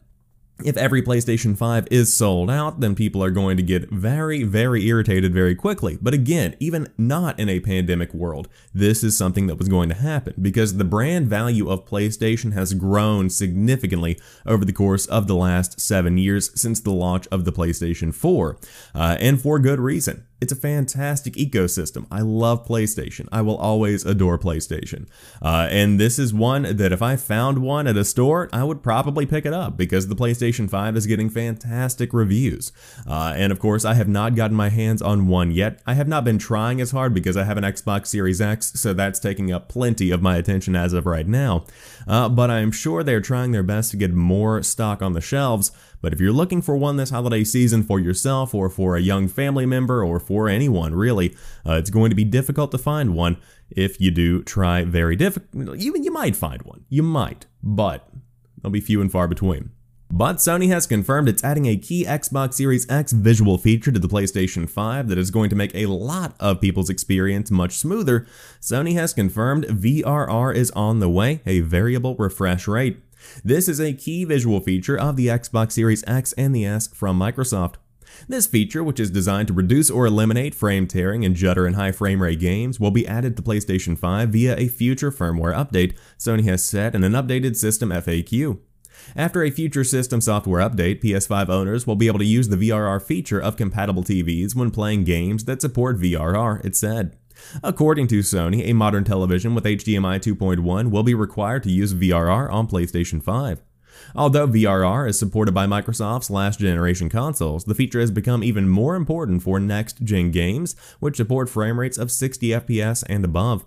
if 0.63 0.77
every 0.77 1.01
PlayStation 1.01 1.57
5 1.57 1.89
is 1.91 2.15
sold 2.15 2.49
out, 2.49 2.79
then 2.79 2.95
people 2.95 3.21
are 3.21 3.29
going 3.29 3.57
to 3.57 3.63
get 3.63 3.89
very, 3.89 4.43
very 4.43 4.87
irritated 4.87 5.33
very 5.33 5.55
quickly. 5.55 5.97
But 6.01 6.13
again, 6.13 6.55
even 6.61 6.87
not 6.97 7.37
in 7.37 7.49
a 7.49 7.59
pandemic 7.59 8.13
world, 8.13 8.47
this 8.73 9.03
is 9.03 9.17
something 9.17 9.47
that 9.47 9.57
was 9.57 9.67
going 9.67 9.89
to 9.89 9.95
happen 9.95 10.35
because 10.41 10.77
the 10.77 10.85
brand 10.85 11.27
value 11.27 11.69
of 11.69 11.85
PlayStation 11.85 12.53
has 12.53 12.73
grown 12.73 13.29
significantly 13.29 14.17
over 14.45 14.63
the 14.63 14.71
course 14.71 15.05
of 15.07 15.27
the 15.27 15.35
last 15.35 15.81
seven 15.81 16.17
years 16.17 16.49
since 16.57 16.79
the 16.79 16.91
launch 16.91 17.27
of 17.29 17.43
the 17.43 17.51
PlayStation 17.51 18.15
4, 18.15 18.57
uh, 18.95 19.17
and 19.19 19.41
for 19.41 19.59
good 19.59 19.81
reason. 19.81 20.26
It's 20.39 20.51
a 20.51 20.55
fantastic 20.55 21.33
ecosystem. 21.33 22.05
I 22.11 22.21
love 22.21 22.67
PlayStation. 22.67 23.27
I 23.31 23.41
will 23.41 23.57
always 23.57 24.05
adore 24.05 24.37
PlayStation. 24.37 25.07
Uh, 25.41 25.67
and 25.71 25.99
this 25.99 26.19
is 26.19 26.31
one 26.31 26.77
that 26.77 26.91
if 26.91 27.01
I 27.01 27.15
found 27.15 27.59
one 27.59 27.87
at 27.87 27.97
a 27.97 28.05
store, 28.05 28.47
I 28.53 28.63
would 28.63 28.83
probably 28.83 29.25
pick 29.25 29.47
it 29.47 29.53
up 29.53 29.77
because 29.77 30.07
the 30.07 30.15
PlayStation 30.15 30.69
5 30.69 30.95
is 30.95 31.07
getting 31.07 31.31
fantastic 31.31 32.13
reviews. 32.13 32.71
Uh, 33.07 33.33
and 33.35 33.51
of 33.51 33.59
course, 33.59 33.83
I 33.83 33.95
have 33.95 34.07
not 34.07 34.35
gotten 34.35 34.55
my 34.55 34.69
hands 34.69 35.01
on 35.01 35.27
one 35.27 35.49
yet. 35.49 35.81
I 35.87 35.95
have 35.95 36.07
not 36.07 36.23
been 36.23 36.37
trying 36.37 36.81
as 36.81 36.91
hard 36.91 37.15
because 37.15 37.35
I 37.35 37.43
have 37.43 37.57
an 37.57 37.63
Xbox 37.63 38.07
Series 38.07 38.39
X, 38.39 38.79
so 38.79 38.93
that's 38.93 39.19
taking 39.19 39.51
up 39.51 39.69
plenty 39.69 40.11
of 40.11 40.21
my 40.21 40.37
attention 40.37 40.75
as 40.75 40.93
of 40.93 41.07
right 41.07 41.27
now. 41.27 41.65
Uh, 42.07 42.29
but 42.29 42.51
I'm 42.51 42.71
sure 42.71 43.03
they're 43.03 43.21
trying 43.21 43.53
their 43.53 43.63
best 43.63 43.89
to 43.91 43.97
get 43.97 44.13
more 44.13 44.61
stock 44.61 45.01
on 45.01 45.13
the 45.13 45.21
shelves. 45.21 45.71
But 46.01 46.13
if 46.13 46.19
you're 46.19 46.31
looking 46.31 46.61
for 46.61 46.77
one 46.77 46.97
this 46.97 47.09
holiday 47.09 47.43
season 47.43 47.83
for 47.83 47.99
yourself 47.99 48.53
or 48.53 48.69
for 48.69 48.95
a 48.95 49.01
young 49.01 49.27
family 49.27 49.65
member 49.65 50.03
or 50.03 50.19
for 50.19 50.47
anyone 50.47 50.93
really, 50.93 51.35
uh, 51.65 51.73
it's 51.73 51.89
going 51.89 52.09
to 52.09 52.15
be 52.15 52.23
difficult 52.23 52.71
to 52.71 52.77
find 52.77 53.15
one 53.15 53.37
if 53.69 53.99
you 53.99 54.11
do 54.11 54.43
try 54.43 54.83
very 54.83 55.15
difficult. 55.15 55.77
You, 55.79 55.95
you 55.97 56.11
might 56.11 56.35
find 56.35 56.61
one. 56.63 56.85
You 56.89 57.03
might, 57.03 57.45
but 57.61 58.09
they'll 58.61 58.71
be 58.71 58.81
few 58.81 59.01
and 59.01 59.11
far 59.11 59.27
between. 59.27 59.71
But 60.09 60.37
Sony 60.37 60.69
has 60.69 60.87
confirmed 60.87 61.27
it's 61.27 61.43
adding 61.43 61.65
a 61.65 61.75
key 61.75 62.05
Xbox 62.05 62.53
Series 62.53 62.89
X 62.89 63.11
visual 63.11 63.57
feature 63.57 63.91
to 63.91 63.99
the 63.99 64.07
PlayStation 64.07 64.69
5 64.69 65.09
that 65.09 65.17
is 65.17 65.31
going 65.31 65.49
to 65.49 65.55
make 65.55 65.75
a 65.75 65.87
lot 65.87 66.33
of 66.39 66.61
people's 66.61 66.89
experience 66.89 67.51
much 67.51 67.73
smoother. 67.73 68.25
Sony 68.61 68.93
has 68.93 69.13
confirmed 69.13 69.65
VRR 69.65 70.55
is 70.55 70.71
on 70.71 70.99
the 70.99 71.09
way, 71.09 71.41
a 71.45 71.59
variable 71.59 72.15
refresh 72.15 72.69
rate. 72.69 73.01
This 73.43 73.67
is 73.67 73.79
a 73.79 73.93
key 73.93 74.23
visual 74.23 74.59
feature 74.59 74.97
of 74.97 75.15
the 75.15 75.27
Xbox 75.27 75.73
Series 75.73 76.03
X 76.07 76.33
and 76.33 76.55
the 76.55 76.65
S 76.65 76.87
from 76.87 77.19
Microsoft. 77.19 77.75
This 78.27 78.47
feature, 78.47 78.83
which 78.83 78.99
is 78.99 79.11
designed 79.11 79.49
to 79.49 79.53
reduce 79.53 79.89
or 79.89 80.05
eliminate 80.05 80.55
frame 80.55 80.87
tearing 80.87 81.25
and 81.25 81.35
judder 81.35 81.67
in 81.67 81.73
high 81.73 81.91
frame 81.91 82.21
rate 82.21 82.39
games, 82.39 82.79
will 82.79 82.91
be 82.91 83.07
added 83.07 83.35
to 83.35 83.43
PlayStation 83.43 83.97
5 83.97 84.29
via 84.29 84.55
a 84.57 84.67
future 84.67 85.11
firmware 85.11 85.55
update, 85.55 85.95
Sony 86.17 86.43
has 86.45 86.63
said 86.63 86.95
in 86.95 87.03
an 87.03 87.13
updated 87.13 87.55
system 87.55 87.89
FAQ. 87.89 88.59
After 89.15 89.43
a 89.43 89.51
future 89.51 89.83
system 89.83 90.21
software 90.21 90.67
update, 90.67 91.03
PS5 91.03 91.49
owners 91.49 91.85
will 91.85 91.95
be 91.95 92.07
able 92.07 92.19
to 92.19 92.25
use 92.25 92.49
the 92.49 92.57
VRR 92.57 93.01
feature 93.01 93.39
of 93.39 93.55
compatible 93.55 94.03
TVs 94.03 94.55
when 94.55 94.71
playing 94.71 95.03
games 95.03 95.45
that 95.45 95.61
support 95.61 95.99
VRR, 95.99 96.63
it 96.65 96.75
said. 96.75 97.15
According 97.63 98.07
to 98.07 98.19
Sony, 98.19 98.67
a 98.67 98.73
modern 98.73 99.03
television 99.03 99.55
with 99.55 99.63
HDMI 99.63 100.19
2.1 100.19 100.91
will 100.91 101.03
be 101.03 101.13
required 101.13 101.63
to 101.63 101.71
use 101.71 101.93
VRR 101.93 102.51
on 102.51 102.67
PlayStation 102.67 103.21
5. 103.21 103.61
Although 104.15 104.47
VRR 104.47 105.09
is 105.09 105.17
supported 105.17 105.53
by 105.53 105.65
Microsoft's 105.65 106.29
last 106.29 106.59
generation 106.59 107.09
consoles, 107.09 107.65
the 107.65 107.75
feature 107.75 107.99
has 107.99 108.11
become 108.11 108.43
even 108.43 108.69
more 108.69 108.95
important 108.95 109.43
for 109.43 109.59
next 109.59 110.03
gen 110.03 110.31
games, 110.31 110.75
which 110.99 111.17
support 111.17 111.49
frame 111.49 111.79
rates 111.79 111.97
of 111.97 112.11
60 112.11 112.49
FPS 112.49 113.03
and 113.09 113.25
above. 113.25 113.65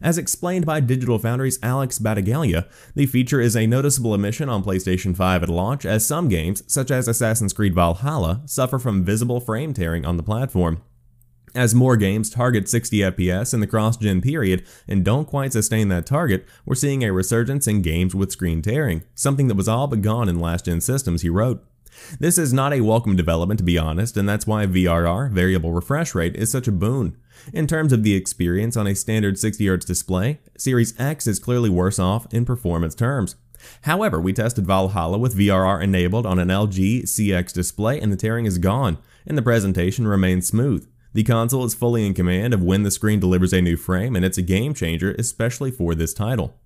As 0.00 0.18
explained 0.18 0.64
by 0.64 0.78
Digital 0.80 1.18
Foundry's 1.18 1.58
Alex 1.62 1.98
Battaglia, 1.98 2.68
the 2.94 3.06
feature 3.06 3.40
is 3.40 3.56
a 3.56 3.66
noticeable 3.66 4.12
omission 4.12 4.48
on 4.48 4.62
PlayStation 4.62 5.16
5 5.16 5.42
at 5.42 5.48
launch, 5.48 5.84
as 5.84 6.06
some 6.06 6.28
games, 6.28 6.62
such 6.72 6.90
as 6.90 7.08
Assassin's 7.08 7.52
Creed 7.52 7.74
Valhalla, 7.74 8.42
suffer 8.46 8.78
from 8.78 9.04
visible 9.04 9.40
frame 9.40 9.74
tearing 9.74 10.04
on 10.04 10.16
the 10.16 10.22
platform. 10.22 10.82
As 11.54 11.74
more 11.74 11.98
games 11.98 12.30
target 12.30 12.66
60 12.66 12.98
FPS 12.98 13.52
in 13.52 13.60
the 13.60 13.66
cross-gen 13.66 14.22
period 14.22 14.64
and 14.88 15.04
don't 15.04 15.26
quite 15.26 15.52
sustain 15.52 15.88
that 15.88 16.06
target, 16.06 16.46
we're 16.64 16.74
seeing 16.74 17.04
a 17.04 17.12
resurgence 17.12 17.66
in 17.66 17.82
games 17.82 18.14
with 18.14 18.32
screen 18.32 18.62
tearing, 18.62 19.02
something 19.14 19.48
that 19.48 19.56
was 19.56 19.68
all 19.68 19.86
but 19.86 20.00
gone 20.00 20.30
in 20.30 20.40
last-gen 20.40 20.80
systems, 20.80 21.20
he 21.20 21.28
wrote. 21.28 21.62
This 22.18 22.38
is 22.38 22.54
not 22.54 22.72
a 22.72 22.80
welcome 22.80 23.16
development 23.16 23.58
to 23.58 23.64
be 23.64 23.76
honest, 23.76 24.16
and 24.16 24.26
that's 24.26 24.46
why 24.46 24.64
VRR, 24.64 25.30
variable 25.30 25.74
refresh 25.74 26.14
rate, 26.14 26.36
is 26.36 26.50
such 26.50 26.66
a 26.66 26.72
boon. 26.72 27.18
In 27.52 27.66
terms 27.66 27.92
of 27.92 28.02
the 28.02 28.14
experience 28.14 28.74
on 28.74 28.86
a 28.86 28.94
standard 28.94 29.34
60Hz 29.34 29.84
display, 29.84 30.40
Series 30.56 30.98
X 30.98 31.26
is 31.26 31.38
clearly 31.38 31.68
worse 31.68 31.98
off 31.98 32.32
in 32.32 32.46
performance 32.46 32.94
terms. 32.94 33.36
However, 33.82 34.18
we 34.18 34.32
tested 34.32 34.66
Valhalla 34.66 35.18
with 35.18 35.36
VRR 35.36 35.82
enabled 35.82 36.24
on 36.24 36.38
an 36.38 36.48
LG 36.48 37.02
CX 37.02 37.52
display 37.52 38.00
and 38.00 38.10
the 38.10 38.16
tearing 38.16 38.46
is 38.46 38.56
gone, 38.56 38.96
and 39.26 39.36
the 39.36 39.42
presentation 39.42 40.08
remains 40.08 40.46
smooth. 40.46 40.88
The 41.14 41.24
console 41.24 41.64
is 41.64 41.74
fully 41.74 42.06
in 42.06 42.14
command 42.14 42.54
of 42.54 42.62
when 42.62 42.84
the 42.84 42.90
screen 42.90 43.20
delivers 43.20 43.52
a 43.52 43.60
new 43.60 43.76
frame, 43.76 44.16
and 44.16 44.24
it's 44.24 44.38
a 44.38 44.42
game 44.42 44.72
changer, 44.72 45.14
especially 45.18 45.70
for 45.70 45.94
this 45.94 46.14
title. 46.14 46.56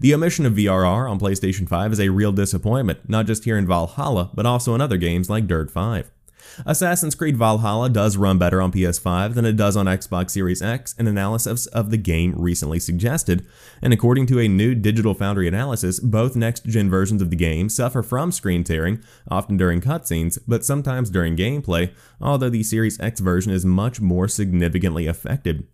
The 0.00 0.14
omission 0.14 0.46
of 0.46 0.54
VRR 0.54 1.10
on 1.10 1.18
PlayStation 1.18 1.68
5 1.68 1.92
is 1.92 2.00
a 2.00 2.08
real 2.08 2.32
disappointment, 2.32 3.08
not 3.08 3.26
just 3.26 3.44
here 3.44 3.58
in 3.58 3.66
Valhalla, 3.66 4.30
but 4.34 4.46
also 4.46 4.74
in 4.74 4.80
other 4.80 4.96
games 4.96 5.28
like 5.28 5.46
Dirt 5.46 5.70
5. 5.70 6.10
Assassin's 6.64 7.14
Creed 7.14 7.36
Valhalla 7.36 7.88
does 7.88 8.16
run 8.16 8.38
better 8.38 8.60
on 8.60 8.72
PS5 8.72 9.34
than 9.34 9.44
it 9.44 9.56
does 9.56 9.76
on 9.76 9.86
Xbox 9.86 10.30
Series 10.30 10.62
X, 10.62 10.94
an 10.98 11.06
analysis 11.06 11.66
of 11.66 11.90
the 11.90 11.96
game 11.96 12.34
recently 12.36 12.78
suggested. 12.78 13.46
And 13.82 13.92
according 13.92 14.26
to 14.26 14.38
a 14.38 14.48
new 14.48 14.74
Digital 14.74 15.14
Foundry 15.14 15.48
analysis, 15.48 16.00
both 16.00 16.36
next 16.36 16.64
gen 16.64 16.88
versions 16.90 17.22
of 17.22 17.30
the 17.30 17.36
game 17.36 17.68
suffer 17.68 18.02
from 18.02 18.32
screen 18.32 18.64
tearing, 18.64 19.02
often 19.30 19.56
during 19.56 19.80
cutscenes, 19.80 20.38
but 20.46 20.64
sometimes 20.64 21.10
during 21.10 21.36
gameplay, 21.36 21.92
although 22.20 22.50
the 22.50 22.62
Series 22.62 22.98
X 23.00 23.20
version 23.20 23.52
is 23.52 23.64
much 23.64 24.00
more 24.00 24.28
significantly 24.28 25.06
affected. 25.06 25.66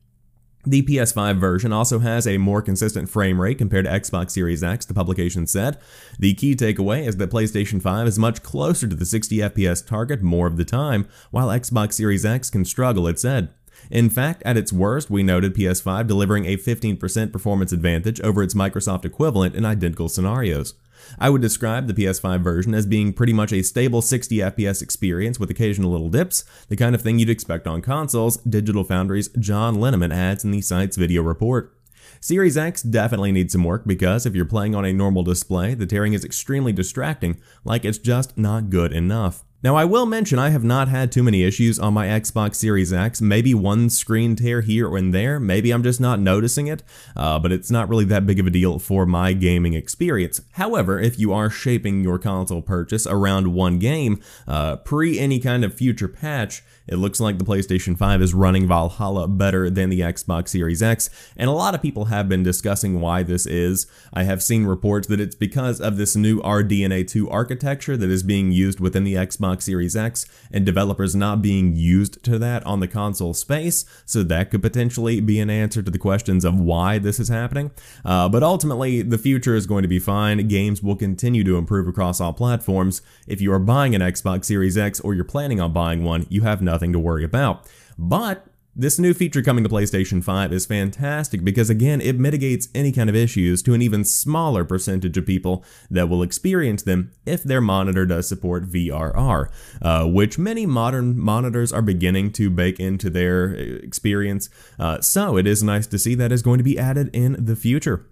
The 0.64 0.82
PS5 0.82 1.40
version 1.40 1.72
also 1.72 1.98
has 1.98 2.24
a 2.24 2.38
more 2.38 2.62
consistent 2.62 3.08
frame 3.08 3.40
rate 3.40 3.58
compared 3.58 3.84
to 3.84 3.90
Xbox 3.90 4.30
Series 4.30 4.62
X, 4.62 4.86
the 4.86 4.94
publication 4.94 5.48
said. 5.48 5.76
The 6.20 6.34
key 6.34 6.54
takeaway 6.54 7.04
is 7.04 7.16
that 7.16 7.30
PlayStation 7.30 7.82
5 7.82 8.06
is 8.06 8.18
much 8.18 8.44
closer 8.44 8.86
to 8.86 8.94
the 8.94 9.04
60 9.04 9.38
FPS 9.38 9.84
target 9.84 10.22
more 10.22 10.46
of 10.46 10.56
the 10.56 10.64
time, 10.64 11.08
while 11.32 11.48
Xbox 11.48 11.94
Series 11.94 12.24
X 12.24 12.48
can 12.48 12.64
struggle, 12.64 13.08
it 13.08 13.18
said. 13.18 13.48
In 13.90 14.08
fact, 14.08 14.42
at 14.44 14.56
its 14.56 14.72
worst, 14.72 15.10
we 15.10 15.24
noted 15.24 15.56
PS5 15.56 16.06
delivering 16.06 16.46
a 16.46 16.56
15% 16.56 17.32
performance 17.32 17.72
advantage 17.72 18.20
over 18.20 18.40
its 18.40 18.54
Microsoft 18.54 19.04
equivalent 19.04 19.56
in 19.56 19.64
identical 19.64 20.08
scenarios. 20.08 20.74
I 21.18 21.30
would 21.30 21.42
describe 21.42 21.86
the 21.86 21.94
PS5 21.94 22.42
version 22.42 22.74
as 22.74 22.86
being 22.86 23.12
pretty 23.12 23.32
much 23.32 23.52
a 23.52 23.62
stable 23.62 24.02
60 24.02 24.36
FPS 24.36 24.82
experience 24.82 25.38
with 25.38 25.50
occasional 25.50 25.90
little 25.90 26.08
dips, 26.08 26.44
the 26.68 26.76
kind 26.76 26.94
of 26.94 27.02
thing 27.02 27.18
you'd 27.18 27.30
expect 27.30 27.66
on 27.66 27.82
consoles, 27.82 28.36
Digital 28.38 28.84
Foundry's 28.84 29.28
John 29.38 29.76
Linneman 29.76 30.14
adds 30.14 30.44
in 30.44 30.50
the 30.50 30.60
site's 30.60 30.96
video 30.96 31.22
report. 31.22 31.76
Series 32.20 32.56
X 32.56 32.82
definitely 32.82 33.32
needs 33.32 33.52
some 33.52 33.64
work 33.64 33.82
because 33.86 34.26
if 34.26 34.34
you're 34.34 34.44
playing 34.44 34.74
on 34.74 34.84
a 34.84 34.92
normal 34.92 35.22
display, 35.22 35.74
the 35.74 35.86
tearing 35.86 36.12
is 36.12 36.24
extremely 36.24 36.72
distracting, 36.72 37.40
like 37.64 37.84
it's 37.84 37.98
just 37.98 38.38
not 38.38 38.70
good 38.70 38.92
enough. 38.92 39.44
Now 39.62 39.76
I 39.76 39.84
will 39.84 40.06
mention 40.06 40.40
I 40.40 40.50
have 40.50 40.64
not 40.64 40.88
had 40.88 41.12
too 41.12 41.22
many 41.22 41.44
issues 41.44 41.78
on 41.78 41.94
my 41.94 42.08
Xbox 42.08 42.56
Series 42.56 42.92
X, 42.92 43.20
maybe 43.20 43.54
one 43.54 43.90
screen 43.90 44.34
tear 44.34 44.60
here 44.60 44.96
and 44.96 45.14
there, 45.14 45.38
maybe 45.38 45.70
I'm 45.70 45.84
just 45.84 46.00
not 46.00 46.18
noticing 46.18 46.66
it, 46.66 46.82
uh, 47.14 47.38
but 47.38 47.52
it's 47.52 47.70
not 47.70 47.88
really 47.88 48.04
that 48.06 48.26
big 48.26 48.40
of 48.40 48.46
a 48.48 48.50
deal 48.50 48.80
for 48.80 49.06
my 49.06 49.32
gaming 49.34 49.74
experience. 49.74 50.40
However, 50.54 50.98
if 50.98 51.16
you 51.16 51.32
are 51.32 51.48
shaping 51.48 52.02
your 52.02 52.18
console 52.18 52.60
purchase 52.60 53.06
around 53.06 53.54
one 53.54 53.78
game, 53.78 54.20
uh, 54.48 54.76
pre 54.76 55.20
any 55.20 55.38
kind 55.38 55.64
of 55.64 55.72
future 55.72 56.08
patch, 56.08 56.64
it 56.86 56.96
looks 56.96 57.20
like 57.20 57.38
the 57.38 57.44
PlayStation 57.44 57.96
5 57.96 58.22
is 58.22 58.34
running 58.34 58.66
Valhalla 58.66 59.28
better 59.28 59.70
than 59.70 59.90
the 59.90 60.00
Xbox 60.00 60.48
Series 60.48 60.82
X, 60.82 61.08
and 61.36 61.48
a 61.48 61.52
lot 61.52 61.74
of 61.74 61.82
people 61.82 62.06
have 62.06 62.28
been 62.28 62.42
discussing 62.42 63.00
why 63.00 63.22
this 63.22 63.46
is. 63.46 63.86
I 64.12 64.24
have 64.24 64.42
seen 64.42 64.64
reports 64.64 65.06
that 65.08 65.20
it's 65.20 65.36
because 65.36 65.80
of 65.80 65.96
this 65.96 66.16
new 66.16 66.40
RDNA 66.40 67.06
2 67.08 67.30
architecture 67.30 67.96
that 67.96 68.10
is 68.10 68.22
being 68.22 68.50
used 68.50 68.80
within 68.80 69.04
the 69.04 69.14
Xbox 69.14 69.62
Series 69.62 69.94
X 69.94 70.26
and 70.50 70.66
developers 70.66 71.14
not 71.14 71.40
being 71.40 71.76
used 71.76 72.22
to 72.24 72.38
that 72.38 72.64
on 72.66 72.80
the 72.80 72.88
console 72.88 73.34
space, 73.34 73.84
so 74.04 74.22
that 74.24 74.50
could 74.50 74.62
potentially 74.62 75.20
be 75.20 75.38
an 75.38 75.50
answer 75.50 75.82
to 75.82 75.90
the 75.90 75.98
questions 75.98 76.44
of 76.44 76.58
why 76.58 76.98
this 76.98 77.20
is 77.20 77.28
happening. 77.28 77.70
Uh, 78.04 78.28
but 78.28 78.42
ultimately, 78.42 79.02
the 79.02 79.18
future 79.18 79.54
is 79.54 79.66
going 79.66 79.82
to 79.82 79.88
be 79.88 80.00
fine. 80.00 80.48
Games 80.48 80.82
will 80.82 80.96
continue 80.96 81.44
to 81.44 81.56
improve 81.56 81.86
across 81.86 82.20
all 82.20 82.32
platforms. 82.32 83.02
If 83.26 83.40
you 83.40 83.52
are 83.52 83.58
buying 83.60 83.94
an 83.94 84.00
Xbox 84.00 84.46
Series 84.46 84.76
X 84.76 84.98
or 85.00 85.14
you're 85.14 85.24
planning 85.24 85.60
on 85.60 85.72
buying 85.72 86.02
one, 86.02 86.26
you 86.28 86.42
have 86.42 86.60
nothing 86.60 86.71
to 86.78 86.98
worry 86.98 87.24
about. 87.24 87.68
But 87.98 88.46
this 88.74 88.98
new 88.98 89.12
feature 89.12 89.42
coming 89.42 89.62
to 89.64 89.70
PlayStation 89.70 90.24
5 90.24 90.50
is 90.50 90.64
fantastic 90.64 91.44
because 91.44 91.68
again, 91.68 92.00
it 92.00 92.18
mitigates 92.18 92.68
any 92.74 92.90
kind 92.90 93.10
of 93.10 93.16
issues 93.16 93.62
to 93.64 93.74
an 93.74 93.82
even 93.82 94.02
smaller 94.02 94.64
percentage 94.64 95.16
of 95.18 95.26
people 95.26 95.62
that 95.90 96.08
will 96.08 96.22
experience 96.22 96.82
them 96.82 97.12
if 97.26 97.42
their 97.42 97.60
monitor 97.60 98.06
does 98.06 98.26
support 98.26 98.70
VRR, 98.70 99.50
uh, 99.82 100.06
which 100.06 100.38
many 100.38 100.64
modern 100.64 101.18
monitors 101.18 101.70
are 101.70 101.82
beginning 101.82 102.32
to 102.32 102.48
bake 102.48 102.80
into 102.80 103.10
their 103.10 103.50
uh, 103.50 103.60
experience. 103.82 104.48
Uh, 104.78 105.02
so 105.02 105.36
it 105.36 105.46
is 105.46 105.62
nice 105.62 105.86
to 105.86 105.98
see 105.98 106.14
that 106.14 106.32
is 106.32 106.40
going 106.40 106.58
to 106.58 106.64
be 106.64 106.78
added 106.78 107.10
in 107.12 107.36
the 107.38 107.56
future. 107.56 108.06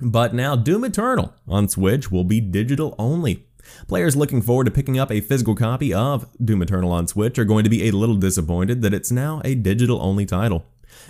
But 0.00 0.34
now 0.34 0.56
Doom 0.56 0.84
Eternal 0.84 1.34
on 1.46 1.68
Switch 1.68 2.10
will 2.10 2.24
be 2.24 2.40
digital 2.40 2.94
only. 2.98 3.46
Players 3.88 4.16
looking 4.16 4.42
forward 4.42 4.64
to 4.64 4.70
picking 4.70 4.98
up 4.98 5.10
a 5.10 5.20
physical 5.20 5.54
copy 5.54 5.92
of 5.92 6.26
Doom 6.44 6.62
Eternal 6.62 6.92
on 6.92 7.06
Switch 7.06 7.38
are 7.38 7.44
going 7.44 7.64
to 7.64 7.70
be 7.70 7.88
a 7.88 7.92
little 7.92 8.16
disappointed 8.16 8.82
that 8.82 8.94
it's 8.94 9.10
now 9.10 9.40
a 9.44 9.54
digital 9.54 10.00
only 10.02 10.26
title. 10.26 10.66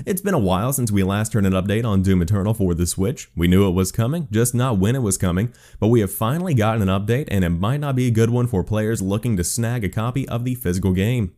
It's 0.06 0.20
been 0.20 0.34
a 0.34 0.38
while 0.38 0.72
since 0.72 0.92
we 0.92 1.02
last 1.02 1.32
heard 1.32 1.44
an 1.44 1.52
update 1.52 1.84
on 1.84 2.02
Doom 2.02 2.22
Eternal 2.22 2.54
for 2.54 2.74
the 2.74 2.86
Switch. 2.86 3.30
We 3.36 3.48
knew 3.48 3.68
it 3.68 3.72
was 3.72 3.92
coming, 3.92 4.28
just 4.30 4.54
not 4.54 4.78
when 4.78 4.96
it 4.96 5.02
was 5.02 5.18
coming, 5.18 5.52
but 5.80 5.88
we 5.88 6.00
have 6.00 6.12
finally 6.12 6.54
gotten 6.54 6.88
an 6.88 6.88
update 6.88 7.28
and 7.30 7.44
it 7.44 7.50
might 7.50 7.80
not 7.80 7.96
be 7.96 8.06
a 8.06 8.12
good 8.12 8.30
one 8.30 8.46
for 8.46 8.62
players 8.64 9.02
looking 9.02 9.36
to 9.36 9.44
snag 9.44 9.84
a 9.84 9.88
copy 9.88 10.28
of 10.28 10.44
the 10.44 10.54
physical 10.54 10.92
game. 10.92 11.34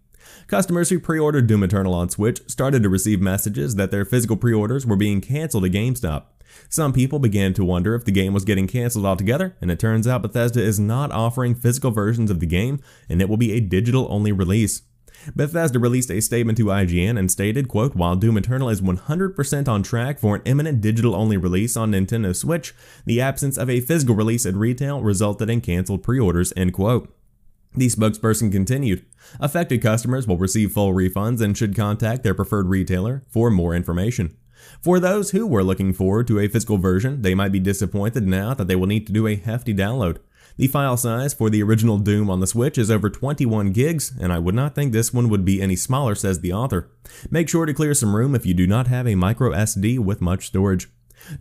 Customers 0.47 0.89
who 0.89 0.99
pre-ordered 0.99 1.47
Doom 1.47 1.63
Eternal 1.63 1.95
on 1.95 2.11
Switch 2.11 2.41
started 2.49 2.83
to 2.83 2.89
receive 2.89 3.21
messages 3.21 3.75
that 3.77 3.91
their 3.91 4.05
physical 4.05 4.37
pre-orders 4.37 4.87
were 4.87 4.97
being 4.97 5.21
canceled 5.21 5.65
at 5.65 5.73
GameStop. 5.73 6.25
Some 6.69 6.93
people 6.93 7.19
began 7.19 7.55
to 7.55 7.65
wonder 7.65 7.95
if 7.95 8.05
the 8.05 8.13
game 8.13 8.33
was 8.33 8.45
getting 8.45 8.67
cancelled 8.67 9.07
altogether, 9.07 9.57
and 9.61 9.71
it 9.71 9.79
turns 9.79 10.07
out 10.07 10.23
Bethesda 10.23 10.61
is 10.61 10.81
not 10.81 11.13
offering 11.13 11.55
physical 11.55 11.91
versions 11.91 12.31
of 12.31 12.41
the 12.41 12.47
game, 12.47 12.81
and 13.09 13.21
it 13.21 13.29
will 13.29 13.37
be 13.37 13.53
a 13.53 13.61
digital-only 13.61 14.33
release. 14.33 14.83
Bethesda 15.35 15.79
released 15.79 16.11
a 16.11 16.21
statement 16.21 16.59
to 16.59 16.67
IGN 16.67 17.19
and 17.19 17.31
stated, 17.31 17.69
quote, 17.69 17.95
While 17.95 18.17
Doom 18.17 18.37
Eternal 18.37 18.69
is 18.69 18.83
100% 18.83 19.69
on 19.69 19.83
track 19.83 20.19
for 20.19 20.37
an 20.37 20.43
imminent 20.45 20.81
digital-only 20.81 21.37
release 21.37 21.77
on 21.77 21.93
Nintendo 21.93 22.35
Switch, 22.35 22.75
the 23.07 23.21
absence 23.21 23.57
of 23.57 23.71
a 23.71 23.81
physical 23.81 24.15
release 24.15 24.45
at 24.45 24.55
retail 24.55 25.03
resulted 25.03 25.49
in 25.49 25.61
canceled 25.61 26.03
pre-orders, 26.03 26.53
end 26.57 26.73
quote. 26.73 27.15
The 27.77 27.87
spokesperson 27.89 28.53
continued, 28.53 29.05
Affected 29.41 29.83
customers 29.83 30.29
will 30.29 30.37
receive 30.37 30.73
full 30.73 30.93
refunds 30.93 31.41
and 31.41 31.57
should 31.57 31.75
contact 31.75 32.23
their 32.23 32.35
preferred 32.35 32.69
retailer 32.69 33.25
for 33.29 33.51
more 33.51 33.75
information. 33.75 34.37
For 34.81 35.01
those 35.01 35.31
who 35.31 35.47
were 35.47 35.65
looking 35.65 35.93
forward 35.93 36.27
to 36.29 36.39
a 36.39 36.49
physical 36.49 36.79
version, 36.79 37.23
they 37.23 37.35
might 37.35 37.53
be 37.53 37.61
disappointed 37.61 38.27
now 38.27 38.55
that 38.55 38.69
they 38.69 38.77
will 38.77 38.87
need 38.87 39.07
to 39.07 39.13
do 39.13 39.27
a 39.27 39.37
hefty 39.37 39.75
download. 39.75 40.19
The 40.57 40.69
file 40.69 40.97
size 40.97 41.35
for 41.35 41.51
the 41.51 41.63
original 41.63 41.99
Doom 41.99 42.31
on 42.31 42.39
the 42.39 42.47
Switch 42.47 42.79
is 42.79 42.91
over 42.91 43.11
21 43.11 43.73
gigs, 43.73 44.13
and 44.21 44.33
I 44.33 44.39
would 44.39 44.55
not 44.55 44.75
think 44.75 44.93
this 44.93 45.13
one 45.13 45.29
would 45.29 45.45
be 45.45 45.61
any 45.61 45.75
smaller, 45.75 46.15
says 46.15 46.41
the 46.41 46.53
author. 46.53 46.91
Make 47.29 47.49
sure 47.49 47.67
to 47.67 47.75
clear 47.75 47.93
some 47.93 48.15
room 48.15 48.35
if 48.35 48.47
you 48.47 48.55
do 48.55 48.67
not 48.67 48.87
have 48.87 49.09
a 49.09 49.17
micro 49.17 49.51
SD 49.51 49.99
with 49.99 50.21
much 50.21 50.47
storage. 50.47 50.89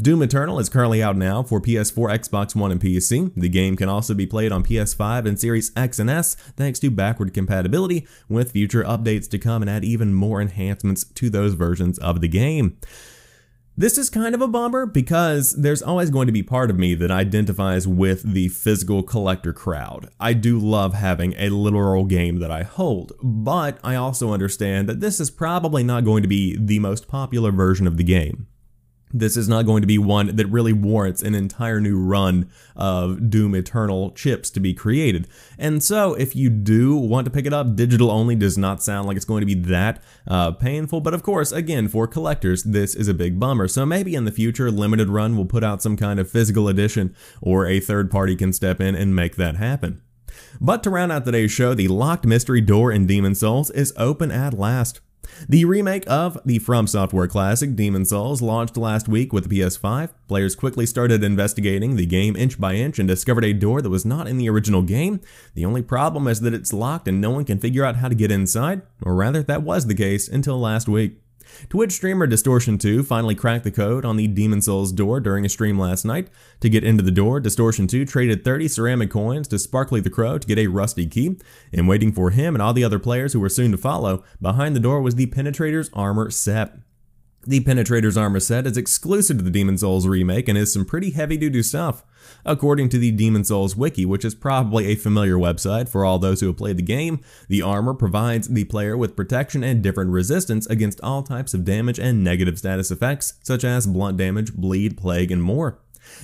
Doom 0.01 0.21
Eternal 0.21 0.59
is 0.59 0.69
currently 0.69 1.03
out 1.03 1.17
now 1.17 1.43
for 1.43 1.61
PS4, 1.61 2.17
Xbox 2.19 2.55
One, 2.55 2.71
and 2.71 2.81
PC. 2.81 3.33
The 3.35 3.49
game 3.49 3.75
can 3.75 3.89
also 3.89 4.13
be 4.13 4.25
played 4.25 4.51
on 4.51 4.63
PS5 4.63 5.27
and 5.27 5.39
Series 5.39 5.71
X 5.75 5.99
and 5.99 6.09
S 6.09 6.35
thanks 6.55 6.79
to 6.79 6.89
backward 6.89 7.33
compatibility, 7.33 8.07
with 8.29 8.53
future 8.53 8.83
updates 8.83 9.29
to 9.29 9.37
come 9.37 9.61
and 9.61 9.69
add 9.69 9.83
even 9.83 10.13
more 10.13 10.41
enhancements 10.41 11.03
to 11.03 11.29
those 11.29 11.53
versions 11.53 11.99
of 11.99 12.21
the 12.21 12.27
game. 12.27 12.77
This 13.75 13.97
is 13.97 14.11
kind 14.11 14.35
of 14.35 14.41
a 14.41 14.47
bummer 14.47 14.85
because 14.85 15.53
there's 15.53 15.81
always 15.81 16.11
going 16.11 16.27
to 16.27 16.31
be 16.31 16.43
part 16.43 16.69
of 16.69 16.77
me 16.77 16.93
that 16.93 17.09
identifies 17.09 17.87
with 17.87 18.21
the 18.21 18.49
physical 18.49 19.01
collector 19.01 19.51
crowd. 19.51 20.09
I 20.19 20.33
do 20.33 20.59
love 20.59 20.93
having 20.93 21.33
a 21.39 21.49
literal 21.49 22.05
game 22.05 22.37
that 22.37 22.51
I 22.51 22.61
hold, 22.61 23.13
but 23.23 23.79
I 23.83 23.95
also 23.95 24.31
understand 24.31 24.87
that 24.89 24.99
this 24.99 25.19
is 25.19 25.31
probably 25.31 25.83
not 25.83 26.05
going 26.05 26.21
to 26.21 26.29
be 26.29 26.55
the 26.55 26.77
most 26.77 27.07
popular 27.07 27.51
version 27.51 27.87
of 27.87 27.97
the 27.97 28.03
game. 28.03 28.45
This 29.13 29.37
is 29.37 29.47
not 29.47 29.67
going 29.67 29.81
to 29.81 29.87
be 29.87 29.99
one 29.99 30.35
that 30.35 30.47
really 30.47 30.73
warrants 30.73 31.21
an 31.21 31.35
entire 31.35 31.79
new 31.79 31.99
run 31.99 32.49
of 32.75 33.29
Doom 33.29 33.53
Eternal 33.53 34.11
chips 34.11 34.49
to 34.49 34.59
be 34.59 34.73
created. 34.73 35.27
And 35.57 35.83
so, 35.83 36.15
if 36.15 36.35
you 36.35 36.49
do 36.49 36.95
want 36.95 37.25
to 37.25 37.31
pick 37.31 37.45
it 37.45 37.53
up, 37.53 37.75
digital 37.75 38.09
only 38.09 38.35
does 38.35 38.57
not 38.57 38.81
sound 38.81 39.07
like 39.07 39.15
it's 39.15 39.25
going 39.25 39.41
to 39.41 39.45
be 39.45 39.53
that 39.53 40.01
uh, 40.27 40.51
painful. 40.51 40.99
But 40.99 41.13
of 41.13 41.21
course, 41.21 41.51
again, 41.51 41.87
for 41.87 42.07
collectors, 42.07 42.63
this 42.63 42.95
is 42.95 43.07
a 43.07 43.13
big 43.13 43.39
bummer. 43.39 43.67
So 43.67 43.85
maybe 43.85 44.15
in 44.15 44.25
the 44.25 44.31
future, 44.31 44.71
Limited 44.71 45.09
Run 45.09 45.37
will 45.37 45.45
put 45.45 45.63
out 45.63 45.83
some 45.83 45.95
kind 45.95 46.19
of 46.19 46.29
physical 46.29 46.67
edition, 46.67 47.15
or 47.39 47.67
a 47.67 47.79
third 47.79 48.09
party 48.09 48.35
can 48.35 48.51
step 48.51 48.81
in 48.81 48.95
and 48.95 49.15
make 49.15 49.35
that 49.35 49.57
happen. 49.57 50.01
But 50.59 50.81
to 50.83 50.89
round 50.89 51.11
out 51.11 51.25
today's 51.25 51.51
show, 51.51 51.73
the 51.73 51.87
locked 51.87 52.25
mystery 52.25 52.61
door 52.61 52.91
in 52.91 53.05
Demon's 53.05 53.39
Souls 53.41 53.69
is 53.69 53.93
open 53.97 54.31
at 54.31 54.53
last. 54.53 55.01
The 55.47 55.65
remake 55.65 56.03
of 56.07 56.37
the 56.45 56.59
From 56.59 56.87
Software 56.87 57.27
classic 57.27 57.75
Demon's 57.75 58.09
Souls 58.09 58.41
launched 58.41 58.77
last 58.77 59.07
week 59.07 59.33
with 59.33 59.49
the 59.49 59.59
PS5. 59.59 60.09
Players 60.27 60.55
quickly 60.55 60.85
started 60.85 61.23
investigating 61.23 61.95
the 61.95 62.05
game 62.05 62.35
inch 62.35 62.59
by 62.59 62.75
inch 62.75 62.99
and 62.99 63.07
discovered 63.07 63.45
a 63.45 63.53
door 63.53 63.81
that 63.81 63.89
was 63.89 64.05
not 64.05 64.27
in 64.27 64.37
the 64.37 64.49
original 64.49 64.81
game. 64.81 65.21
The 65.55 65.65
only 65.65 65.81
problem 65.81 66.27
is 66.27 66.41
that 66.41 66.53
it's 66.53 66.73
locked 66.73 67.07
and 67.07 67.19
no 67.19 67.31
one 67.31 67.45
can 67.45 67.59
figure 67.59 67.85
out 67.85 67.97
how 67.97 68.09
to 68.09 68.15
get 68.15 68.31
inside, 68.31 68.81
or 69.01 69.15
rather, 69.15 69.43
that 69.43 69.63
was 69.63 69.87
the 69.87 69.95
case 69.95 70.27
until 70.27 70.59
last 70.59 70.87
week. 70.87 71.22
Twitch 71.69 71.91
streamer 71.91 72.27
Distortion2 72.27 73.05
finally 73.05 73.35
cracked 73.35 73.63
the 73.63 73.71
code 73.71 74.05
on 74.05 74.17
the 74.17 74.27
Demon's 74.27 74.65
Souls 74.65 74.91
door 74.91 75.19
during 75.19 75.45
a 75.45 75.49
stream 75.49 75.77
last 75.77 76.05
night. 76.05 76.29
To 76.61 76.69
get 76.69 76.83
into 76.83 77.03
the 77.03 77.11
door, 77.11 77.39
Distortion2 77.41 78.07
traded 78.07 78.43
30 78.43 78.67
ceramic 78.67 79.09
coins 79.09 79.47
to 79.49 79.59
Sparkly 79.59 80.01
the 80.01 80.09
Crow 80.09 80.37
to 80.37 80.47
get 80.47 80.57
a 80.57 80.67
rusty 80.67 81.07
key, 81.07 81.37
and 81.71 81.87
waiting 81.87 82.11
for 82.11 82.29
him 82.29 82.55
and 82.55 82.61
all 82.61 82.73
the 82.73 82.83
other 82.83 82.99
players 82.99 83.33
who 83.33 83.39
were 83.39 83.49
soon 83.49 83.71
to 83.71 83.77
follow, 83.77 84.23
behind 84.41 84.75
the 84.75 84.79
door 84.79 85.01
was 85.01 85.15
the 85.15 85.27
Penetrator's 85.27 85.89
armor 85.93 86.29
set. 86.29 86.77
The 87.45 87.59
Penetrator's 87.59 88.15
armor 88.15 88.39
set 88.39 88.65
is 88.65 88.77
exclusive 88.77 89.37
to 89.37 89.43
the 89.43 89.49
Demon's 89.49 89.81
Souls 89.81 90.07
remake 90.07 90.47
and 90.47 90.57
is 90.57 90.71
some 90.71 90.85
pretty 90.85 91.11
heavy-duty 91.11 91.63
stuff. 91.63 92.05
According 92.45 92.87
to 92.89 92.97
the 92.97 93.11
Demon's 93.11 93.49
Souls 93.49 93.75
wiki, 93.75 94.05
which 94.05 94.23
is 94.23 94.33
probably 94.33 94.85
a 94.85 94.95
familiar 94.95 95.35
website 95.35 95.89
for 95.89 96.05
all 96.05 96.19
those 96.19 96.39
who 96.39 96.47
have 96.47 96.55
played 96.55 96.77
the 96.77 96.83
game, 96.83 97.19
the 97.49 97.61
armor 97.61 97.93
provides 97.93 98.47
the 98.47 98.63
player 98.63 98.95
with 98.95 99.17
protection 99.17 99.61
and 99.61 99.83
different 99.83 100.11
resistance 100.11 100.65
against 100.67 101.01
all 101.01 101.21
types 101.21 101.53
of 101.53 101.65
damage 101.65 101.99
and 101.99 102.23
negative 102.23 102.57
status 102.57 102.91
effects, 102.91 103.33
such 103.43 103.65
as 103.65 103.87
blunt 103.87 104.15
damage, 104.15 104.53
bleed, 104.53 104.95
plague, 104.95 105.29
and 105.29 105.43
more. 105.43 105.79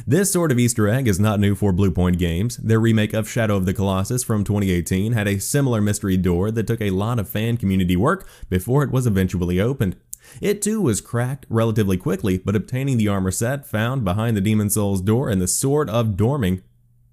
This 0.08 0.32
sort 0.32 0.54
of 0.54 0.60
Easter 0.60 0.88
egg 0.88 1.06
is 1.08 1.20
not 1.20 1.40
new 1.40 1.54
for 1.54 1.74
Bluepoint 1.74 2.18
Games. 2.18 2.56
Their 2.58 2.80
remake 2.80 3.14
of 3.14 3.30
Shadow 3.30 3.58
of 3.58 3.66
the 3.66 3.74
Colossus 3.74 4.24
from 4.24 4.46
2018 4.46 5.12
had 5.12 5.28
a 5.28 5.40
similar 5.40 5.82
mystery 5.82 6.16
door 6.16 6.50
that 6.52 6.68
took 6.68 6.82
a 6.82 6.92
lot 6.92 7.20
of 7.20 7.28
fan 7.28 7.58
community 7.58 7.98
work 7.98 8.28
before 8.50 8.84
it 8.84 8.92
was 8.92 9.06
eventually 9.06 9.60
opened. 9.60 9.98
It 10.42 10.62
too 10.62 10.82
was 10.82 11.02
cracked 11.02 11.46
relatively 11.50 11.98
quickly, 11.98 12.38
but 12.38 12.56
obtaining 12.56 12.98
the 12.98 13.08
armor 13.08 13.32
set 13.32 13.66
found 13.66 14.04
behind 14.04 14.38
the 14.38 14.42
Demon's 14.42 14.76
Souls 14.76 15.02
door 15.02 15.30
and 15.30 15.42
the 15.42 15.48
Sword 15.48 15.90
of 15.90 16.18
Dormin 16.18 16.62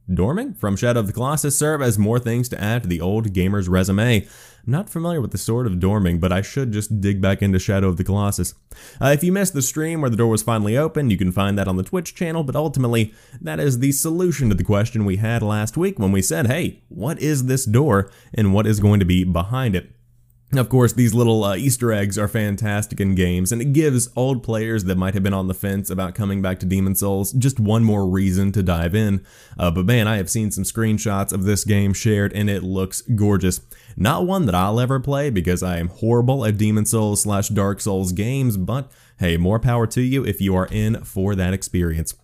Dormin 0.08 0.56
from 0.56 0.76
Shadow 0.76 1.00
of 1.00 1.08
the 1.08 1.12
Colossus 1.12 1.58
serve 1.58 1.82
as 1.82 1.98
more 1.98 2.20
things 2.20 2.48
to 2.50 2.62
add 2.62 2.82
to 2.82 2.88
the 2.88 3.00
old 3.00 3.32
gamer's 3.32 3.68
resume. 3.68 4.26
Not 4.64 4.88
familiar 4.88 5.20
with 5.20 5.32
the 5.32 5.38
Sword 5.38 5.66
of 5.66 5.74
Dormin, 5.74 6.20
but 6.20 6.32
I 6.32 6.42
should 6.42 6.72
just 6.72 7.00
dig 7.00 7.20
back 7.20 7.42
into 7.42 7.58
Shadow 7.58 7.88
of 7.88 7.96
the 7.96 8.04
Colossus. 8.04 8.54
Uh, 9.00 9.08
if 9.08 9.24
you 9.24 9.32
missed 9.32 9.52
the 9.52 9.62
stream 9.62 10.00
where 10.00 10.10
the 10.10 10.16
door 10.16 10.28
was 10.28 10.42
finally 10.42 10.76
open, 10.76 11.10
you 11.10 11.16
can 11.16 11.32
find 11.32 11.58
that 11.58 11.68
on 11.68 11.76
the 11.76 11.82
Twitch 11.82 12.14
channel, 12.14 12.44
but 12.44 12.54
ultimately, 12.54 13.14
that 13.40 13.58
is 13.58 13.80
the 13.80 13.92
solution 13.92 14.48
to 14.48 14.54
the 14.54 14.64
question 14.64 15.04
we 15.04 15.16
had 15.16 15.42
last 15.42 15.76
week 15.76 15.98
when 15.98 16.12
we 16.12 16.22
said, 16.22 16.46
hey, 16.46 16.82
what 16.88 17.18
is 17.20 17.46
this 17.46 17.64
door 17.64 18.10
and 18.32 18.54
what 18.54 18.66
is 18.66 18.80
going 18.80 19.00
to 19.00 19.06
be 19.06 19.24
behind 19.24 19.74
it? 19.74 19.90
Of 20.52 20.68
course, 20.68 20.92
these 20.92 21.12
little 21.12 21.42
uh, 21.42 21.56
Easter 21.56 21.92
eggs 21.92 22.16
are 22.16 22.28
fantastic 22.28 23.00
in 23.00 23.16
games, 23.16 23.50
and 23.50 23.60
it 23.60 23.72
gives 23.72 24.08
old 24.14 24.44
players 24.44 24.84
that 24.84 24.96
might 24.96 25.14
have 25.14 25.24
been 25.24 25.34
on 25.34 25.48
the 25.48 25.54
fence 25.54 25.90
about 25.90 26.14
coming 26.14 26.40
back 26.40 26.60
to 26.60 26.66
Demon's 26.66 27.00
Souls 27.00 27.32
just 27.32 27.58
one 27.58 27.82
more 27.82 28.08
reason 28.08 28.52
to 28.52 28.62
dive 28.62 28.94
in. 28.94 29.26
Uh, 29.58 29.72
but 29.72 29.86
man, 29.86 30.06
I 30.06 30.18
have 30.18 30.30
seen 30.30 30.52
some 30.52 30.62
screenshots 30.62 31.32
of 31.32 31.44
this 31.44 31.64
game 31.64 31.92
shared, 31.92 32.32
and 32.32 32.48
it 32.48 32.62
looks 32.62 33.02
gorgeous. 33.02 33.60
Not 33.96 34.24
one 34.24 34.46
that 34.46 34.54
I'll 34.54 34.78
ever 34.78 35.00
play 35.00 35.30
because 35.30 35.64
I 35.64 35.78
am 35.78 35.88
horrible 35.88 36.44
at 36.44 36.56
Demon's 36.56 36.92
Souls 36.92 37.22
slash 37.22 37.48
Dark 37.48 37.80
Souls 37.80 38.12
games, 38.12 38.56
but 38.56 38.90
hey, 39.18 39.36
more 39.36 39.58
power 39.58 39.86
to 39.88 40.00
you 40.00 40.24
if 40.24 40.40
you 40.40 40.54
are 40.54 40.68
in 40.70 41.02
for 41.02 41.34
that 41.34 41.54
experience. 41.54 42.14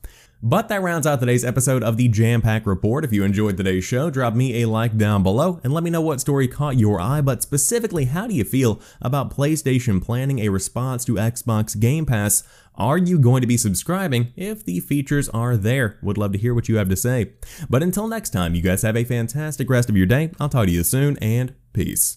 But 0.45 0.69
that 0.71 0.83
rounds 0.83 1.07
out 1.07 1.21
today's 1.21 1.45
episode 1.45 1.85
of 1.85 1.97
the 1.97 2.09
Jampack 2.09 2.67
Report. 2.67 3.05
If 3.05 3.13
you 3.13 3.23
enjoyed 3.23 3.57
today's 3.57 3.85
show, 3.85 4.11
drop 4.11 4.35
me 4.35 4.61
a 4.61 4.67
like 4.67 4.99
down 4.99 5.23
below 5.23 5.61
and 5.63 5.73
let 5.73 5.85
me 5.85 5.91
know 5.91 6.01
what 6.01 6.21
story 6.21 6.49
caught 6.49 6.77
your 6.77 7.01
eye, 7.01 7.21
but 7.21 7.43
specifically, 7.43 8.07
how 8.07 8.27
do 8.27 8.35
you 8.35 8.43
feel 8.43 8.81
about 9.01 9.31
PlayStation 9.31 10.03
planning 10.03 10.41
a 10.41 10.49
response 10.49 11.05
to 11.05 11.15
Xbox 11.15 11.79
Game 11.79 12.07
Pass? 12.07 12.43
Are 12.75 12.99
you 12.99 13.21
going 13.21 13.43
to 13.43 13.47
be 13.47 13.57
subscribing 13.57 14.33
if 14.35 14.65
the 14.65 14.81
features 14.81 15.29
are 15.29 15.57
there? 15.57 16.01
Would 16.03 16.19
love 16.19 16.33
to 16.33 16.39
hear 16.39 16.55
what 16.55 16.69
you 16.69 16.75
have 16.75 16.89
to 16.89 16.97
say. 16.97 17.35
But 17.71 17.85
until 17.85 18.09
next 18.09 18.31
time, 18.31 18.57
you 18.57 18.63
guys 18.63 18.83
have 18.83 18.97
a 18.97 19.05
fantastic 19.05 19.71
rest 19.71 19.89
of 19.89 19.97
your 19.97 20.07
day. 20.07 20.33
I'll 20.41 20.49
talk 20.49 20.67
to 20.67 20.73
you 20.73 20.83
soon 20.83 21.19
and 21.19 21.55
peace. 21.73 22.11